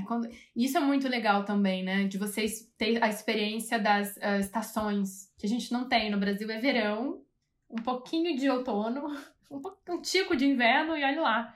[0.06, 0.28] Quando...
[0.54, 2.04] Isso é muito legal também, né?
[2.04, 6.10] De vocês ter a experiência das uh, estações que a gente não tem.
[6.10, 7.22] No Brasil é verão,
[7.68, 9.06] um pouquinho de outono,
[9.50, 11.54] um, um tico de inverno e olha lá.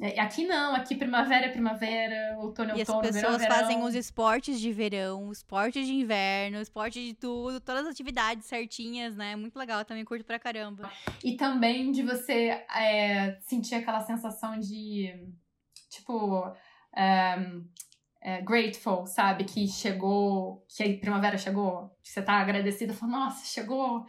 [0.00, 3.82] É, aqui não, aqui primavera é primavera, outono é outono, E as pessoas verão, fazem
[3.82, 9.36] os esportes de verão, esportes de inverno, esporte de tudo, todas as atividades certinhas, né?
[9.36, 10.90] Muito legal, também curto pra caramba.
[11.22, 15.12] E também de você é, sentir aquela sensação de,
[15.90, 16.50] tipo,
[16.96, 17.64] um,
[18.20, 19.44] é, grateful, sabe?
[19.44, 24.04] Que chegou, que a primavera chegou, que você tá agradecida, fala, nossa, chegou.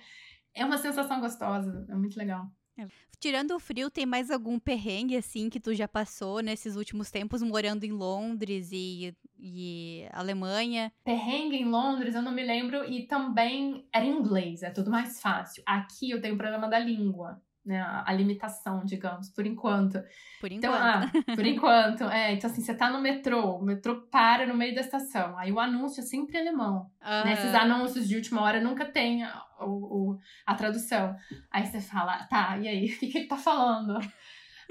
[0.53, 2.45] É uma sensação gostosa, é muito legal.
[2.77, 2.87] É.
[3.19, 7.41] Tirando o frio, tem mais algum perrengue, assim, que tu já passou nesses últimos tempos,
[7.43, 10.91] morando em Londres e, e Alemanha?
[11.03, 15.61] Perrengue em Londres, eu não me lembro, e também era inglês, é tudo mais fácil.
[15.67, 20.01] Aqui eu tenho problema da língua né, a limitação, digamos, por enquanto.
[20.39, 20.57] Por enquanto.
[20.57, 22.33] Então, ah, por enquanto, é.
[22.33, 25.37] Então, assim, você tá no metrô, o metrô para no meio da estação.
[25.37, 26.89] Aí o anúncio é sempre alemão.
[27.01, 27.25] Uhum.
[27.25, 27.33] Né?
[27.33, 31.15] Esses anúncios de última hora nunca tem a, o, a tradução.
[31.51, 32.91] Aí você fala, tá, e aí?
[32.91, 33.99] O que, que ele tá falando?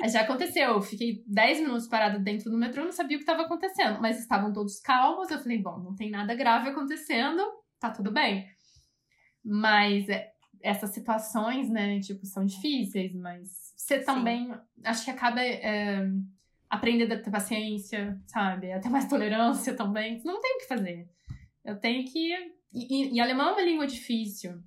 [0.09, 3.43] Já aconteceu, eu fiquei 10 minutos parada dentro do metrô, não sabia o que estava
[3.43, 5.30] acontecendo, mas estavam todos calmos.
[5.30, 7.43] Eu falei, bom, não tem nada grave acontecendo,
[7.78, 8.49] tá tudo bem.
[9.45, 10.30] Mas é,
[10.62, 14.54] essas situações, né, tipo, são difíceis, mas você também,
[14.84, 16.06] acho que acaba é,
[16.70, 18.72] aprendendo a ter paciência, sabe?
[18.72, 20.22] A ter mais tolerância também.
[20.24, 21.08] Não tem o que fazer.
[21.64, 22.32] Eu tenho que.
[22.72, 24.62] E, e, alemão é uma língua difícil.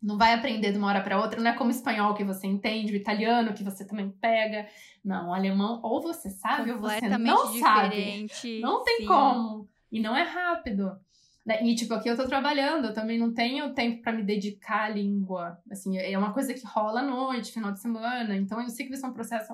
[0.00, 2.92] Não vai aprender de uma hora para outra, não é como espanhol que você entende,
[2.92, 4.66] o italiano que você também pega.
[5.04, 8.34] Não, o alemão ou você sabe ou você não diferente.
[8.34, 8.60] sabe.
[8.60, 9.06] Não tem Sim.
[9.06, 9.68] como.
[9.90, 10.96] E não é rápido.
[11.44, 11.64] Né?
[11.64, 14.88] E, tipo, aqui eu tô trabalhando, eu também não tenho tempo para me dedicar à
[14.88, 15.58] língua.
[15.70, 18.36] Assim, é uma coisa que rola à noite, final de semana.
[18.36, 19.52] Então, eu sei que vai ser um processo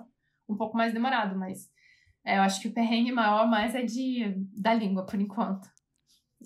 [0.49, 1.71] um pouco mais demorado, mas
[2.25, 5.69] é, eu acho que o perrengue maior mais é de, da língua, por enquanto.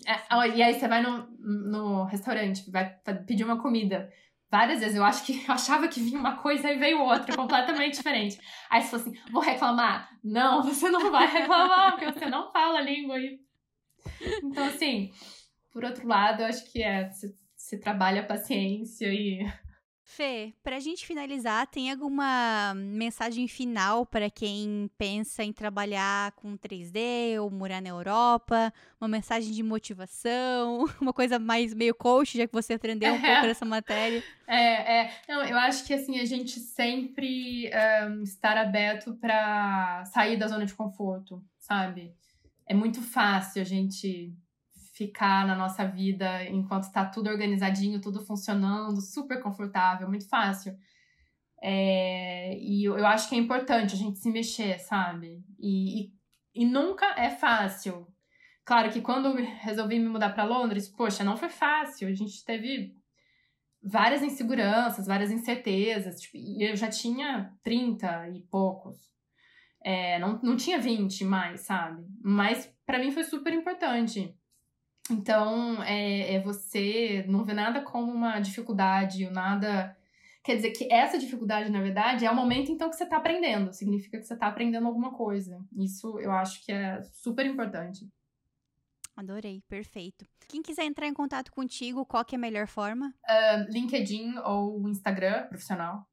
[0.07, 2.89] É, e aí você vai no, no restaurante, vai
[3.25, 4.11] pedir uma comida.
[4.49, 7.95] Várias vezes eu acho que eu achava que vinha uma coisa e veio outra, completamente
[7.95, 8.39] diferente.
[8.69, 10.09] Aí você fala assim: vou reclamar?
[10.23, 13.15] Não, você não vai reclamar, porque você não fala a língua.
[14.43, 15.11] Então, assim,
[15.71, 19.39] por outro lado, eu acho que é, você, trabalha a paciência e.
[20.03, 26.57] Fê, para a gente finalizar, tem alguma mensagem final para quem pensa em trabalhar com
[26.57, 28.73] 3D ou morar na Europa?
[28.99, 30.83] Uma mensagem de motivação?
[30.99, 33.25] Uma coisa mais meio coach, já que você aprendeu um é.
[33.25, 34.21] pouco dessa matéria?
[34.45, 35.11] É, é.
[35.29, 37.71] Não, eu acho que assim, a gente sempre
[38.09, 42.13] um, estar aberto para sair da zona de conforto, sabe?
[42.71, 44.33] É muito fácil a gente
[44.93, 50.73] ficar na nossa vida enquanto está tudo organizadinho, tudo funcionando, super confortável, muito fácil.
[51.61, 55.43] É, e eu, acho que é importante a gente se mexer, sabe?
[55.59, 56.13] E, e,
[56.55, 58.07] e nunca é fácil.
[58.63, 62.07] Claro que quando resolvi me mudar para Londres, poxa, não foi fácil.
[62.07, 62.95] A gente teve
[63.83, 66.21] várias inseguranças, várias incertezas.
[66.21, 69.10] Tipo, e eu já tinha 30 e poucos.
[69.83, 72.05] É, não, não tinha 20 mais, sabe?
[72.23, 74.35] Mas para mim foi super importante.
[75.09, 79.95] Então, é, é você não vê nada como uma dificuldade, ou nada.
[80.43, 83.73] Quer dizer que essa dificuldade, na verdade, é o momento então que você está aprendendo.
[83.73, 85.59] Significa que você está aprendendo alguma coisa.
[85.77, 88.07] Isso eu acho que é super importante.
[89.15, 90.25] Adorei, perfeito.
[90.47, 93.13] Quem quiser entrar em contato contigo, qual que é a melhor forma?
[93.29, 96.07] Uh, LinkedIn ou Instagram profissional,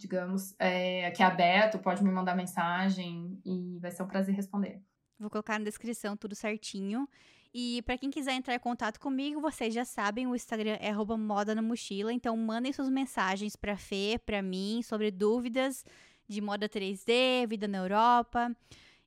[0.00, 4.82] digamos, é, que é aberto, pode me mandar mensagem e vai ser um prazer responder.
[5.18, 7.06] Vou colocar na descrição tudo certinho.
[7.52, 11.54] E para quem quiser entrar em contato comigo, vocês já sabem, o Instagram é moda
[11.54, 15.84] na mochila, então mandem suas mensagens para Fê, para mim, sobre dúvidas
[16.26, 18.56] de moda 3D, vida na Europa.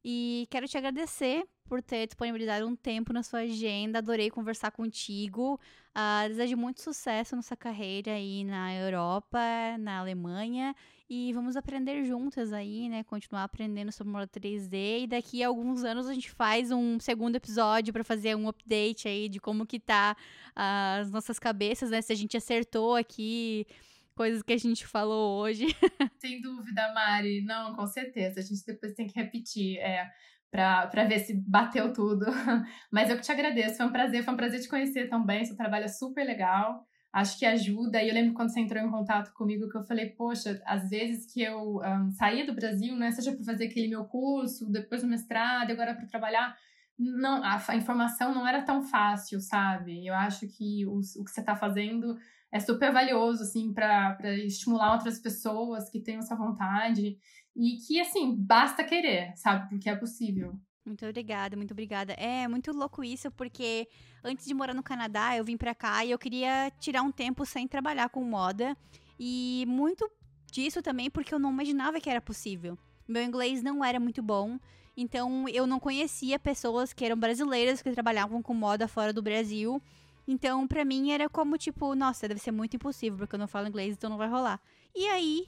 [0.04, 4.00] E quero te agradecer por ter disponibilizado um tempo na sua agenda.
[4.00, 5.60] Adorei conversar contigo.
[5.96, 9.40] Uh, desejo muito sucesso nessa carreira aí na Europa,
[9.80, 10.76] na Alemanha.
[11.10, 13.04] E vamos aprender juntas aí, né?
[13.04, 15.04] Continuar aprendendo sobre moda 3D.
[15.04, 19.08] E daqui a alguns anos a gente faz um segundo episódio para fazer um update
[19.08, 20.16] aí de como que tá
[20.56, 22.02] uh, as nossas cabeças, né?
[22.02, 23.68] Se a gente acertou aqui
[24.16, 25.68] coisas que a gente falou hoje.
[26.20, 27.42] Sem dúvida, Mari.
[27.42, 28.40] Não, com certeza.
[28.40, 29.78] A gente depois tem que repetir.
[29.78, 30.10] É,
[30.54, 32.26] para ver se bateu tudo.
[32.92, 35.44] Mas eu que te agradeço, foi um prazer, foi um prazer te conhecer também.
[35.44, 38.04] Seu trabalho é super legal, acho que ajuda.
[38.04, 41.34] E eu lembro quando você entrou em contato comigo que eu falei, poxa, às vezes
[41.34, 45.08] que eu um, saí do Brasil, né, seja para fazer aquele meu curso, depois do
[45.08, 46.56] mestrado, agora para trabalhar,
[47.00, 50.06] não, a, a, informação não era tão fácil, sabe?
[50.06, 52.16] Eu acho que o, o que você está fazendo
[52.52, 57.18] é super valioso, assim, para estimular outras pessoas que tenham essa vontade.
[57.56, 59.70] E que, assim, basta querer, sabe?
[59.70, 60.54] Porque é possível.
[60.86, 62.14] Muito obrigada, muito obrigada.
[62.14, 63.88] É muito louco isso, porque
[64.24, 67.46] antes de morar no Canadá, eu vim pra cá e eu queria tirar um tempo
[67.46, 68.76] sem trabalhar com moda.
[69.18, 70.10] E muito
[70.52, 72.78] disso também porque eu não imaginava que era possível.
[73.08, 74.60] Meu inglês não era muito bom,
[74.96, 79.82] então eu não conhecia pessoas que eram brasileiras que trabalhavam com moda fora do Brasil.
[80.28, 83.68] Então, pra mim, era como tipo, nossa, deve ser muito impossível, porque eu não falo
[83.68, 84.60] inglês, então não vai rolar.
[84.96, 85.48] E aí,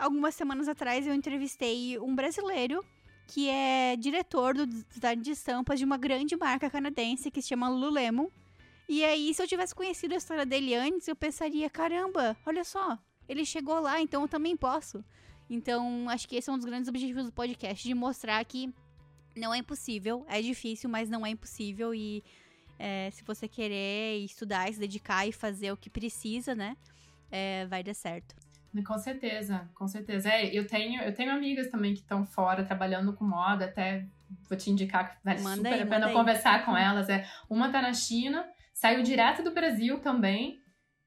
[0.00, 2.84] algumas semanas atrás, eu entrevistei um brasileiro
[3.26, 7.68] que é diretor do design de estampas de uma grande marca canadense que se chama
[7.68, 8.26] Lululemon.
[8.88, 12.98] E aí, se eu tivesse conhecido a história dele antes, eu pensaria, caramba, olha só,
[13.28, 15.04] ele chegou lá, então eu também posso.
[15.48, 18.72] Então, acho que esse é um dos grandes objetivos do podcast, de mostrar que
[19.36, 22.24] não é impossível, é difícil, mas não é impossível e
[22.78, 26.76] é, se você querer estudar, se dedicar e fazer o que precisa, né?
[27.30, 28.34] É, vai dar certo.
[28.86, 30.30] Com certeza, com certeza.
[30.30, 34.06] É, eu tenho, eu tenho amigas também que estão fora trabalhando com moda, até
[34.48, 36.64] vou te indicar que vale manda super aí, a pena conversar aí.
[36.64, 37.08] com elas.
[37.08, 40.60] É, uma tá na China, saiu direto do Brasil também.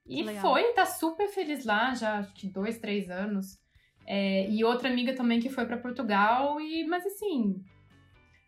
[0.05, 0.41] E Legal.
[0.41, 3.57] foi, tá super feliz lá, já acho que dois, três anos.
[4.05, 7.63] É, e outra amiga também que foi para Portugal, e mas assim,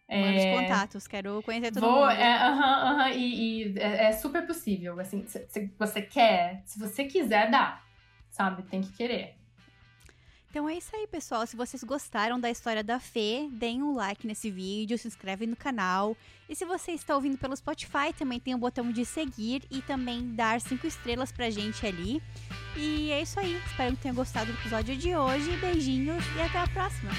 [0.08, 2.12] Manda os é, contatos, quero conhecer todo vou, mundo.
[2.12, 6.02] É, uh -huh, uh -huh, e, e é, é, super possível, assim, se, se, você
[6.02, 7.82] quer, se você quiser, dá,
[8.36, 8.64] sabe?
[8.64, 9.36] Tem que querer.
[10.50, 11.46] Então é isso aí, pessoal.
[11.46, 15.56] Se vocês gostaram da história da Fê, deem um like nesse vídeo, se inscreve no
[15.56, 16.16] canal.
[16.48, 20.34] E se você está ouvindo pelo Spotify, também tem o botão de seguir e também
[20.34, 22.22] dar cinco estrelas pra gente ali.
[22.78, 23.62] E é isso aí.
[23.66, 25.58] Espero que tenham gostado do episódio de hoje.
[25.58, 27.12] Beijinhos e até a próxima.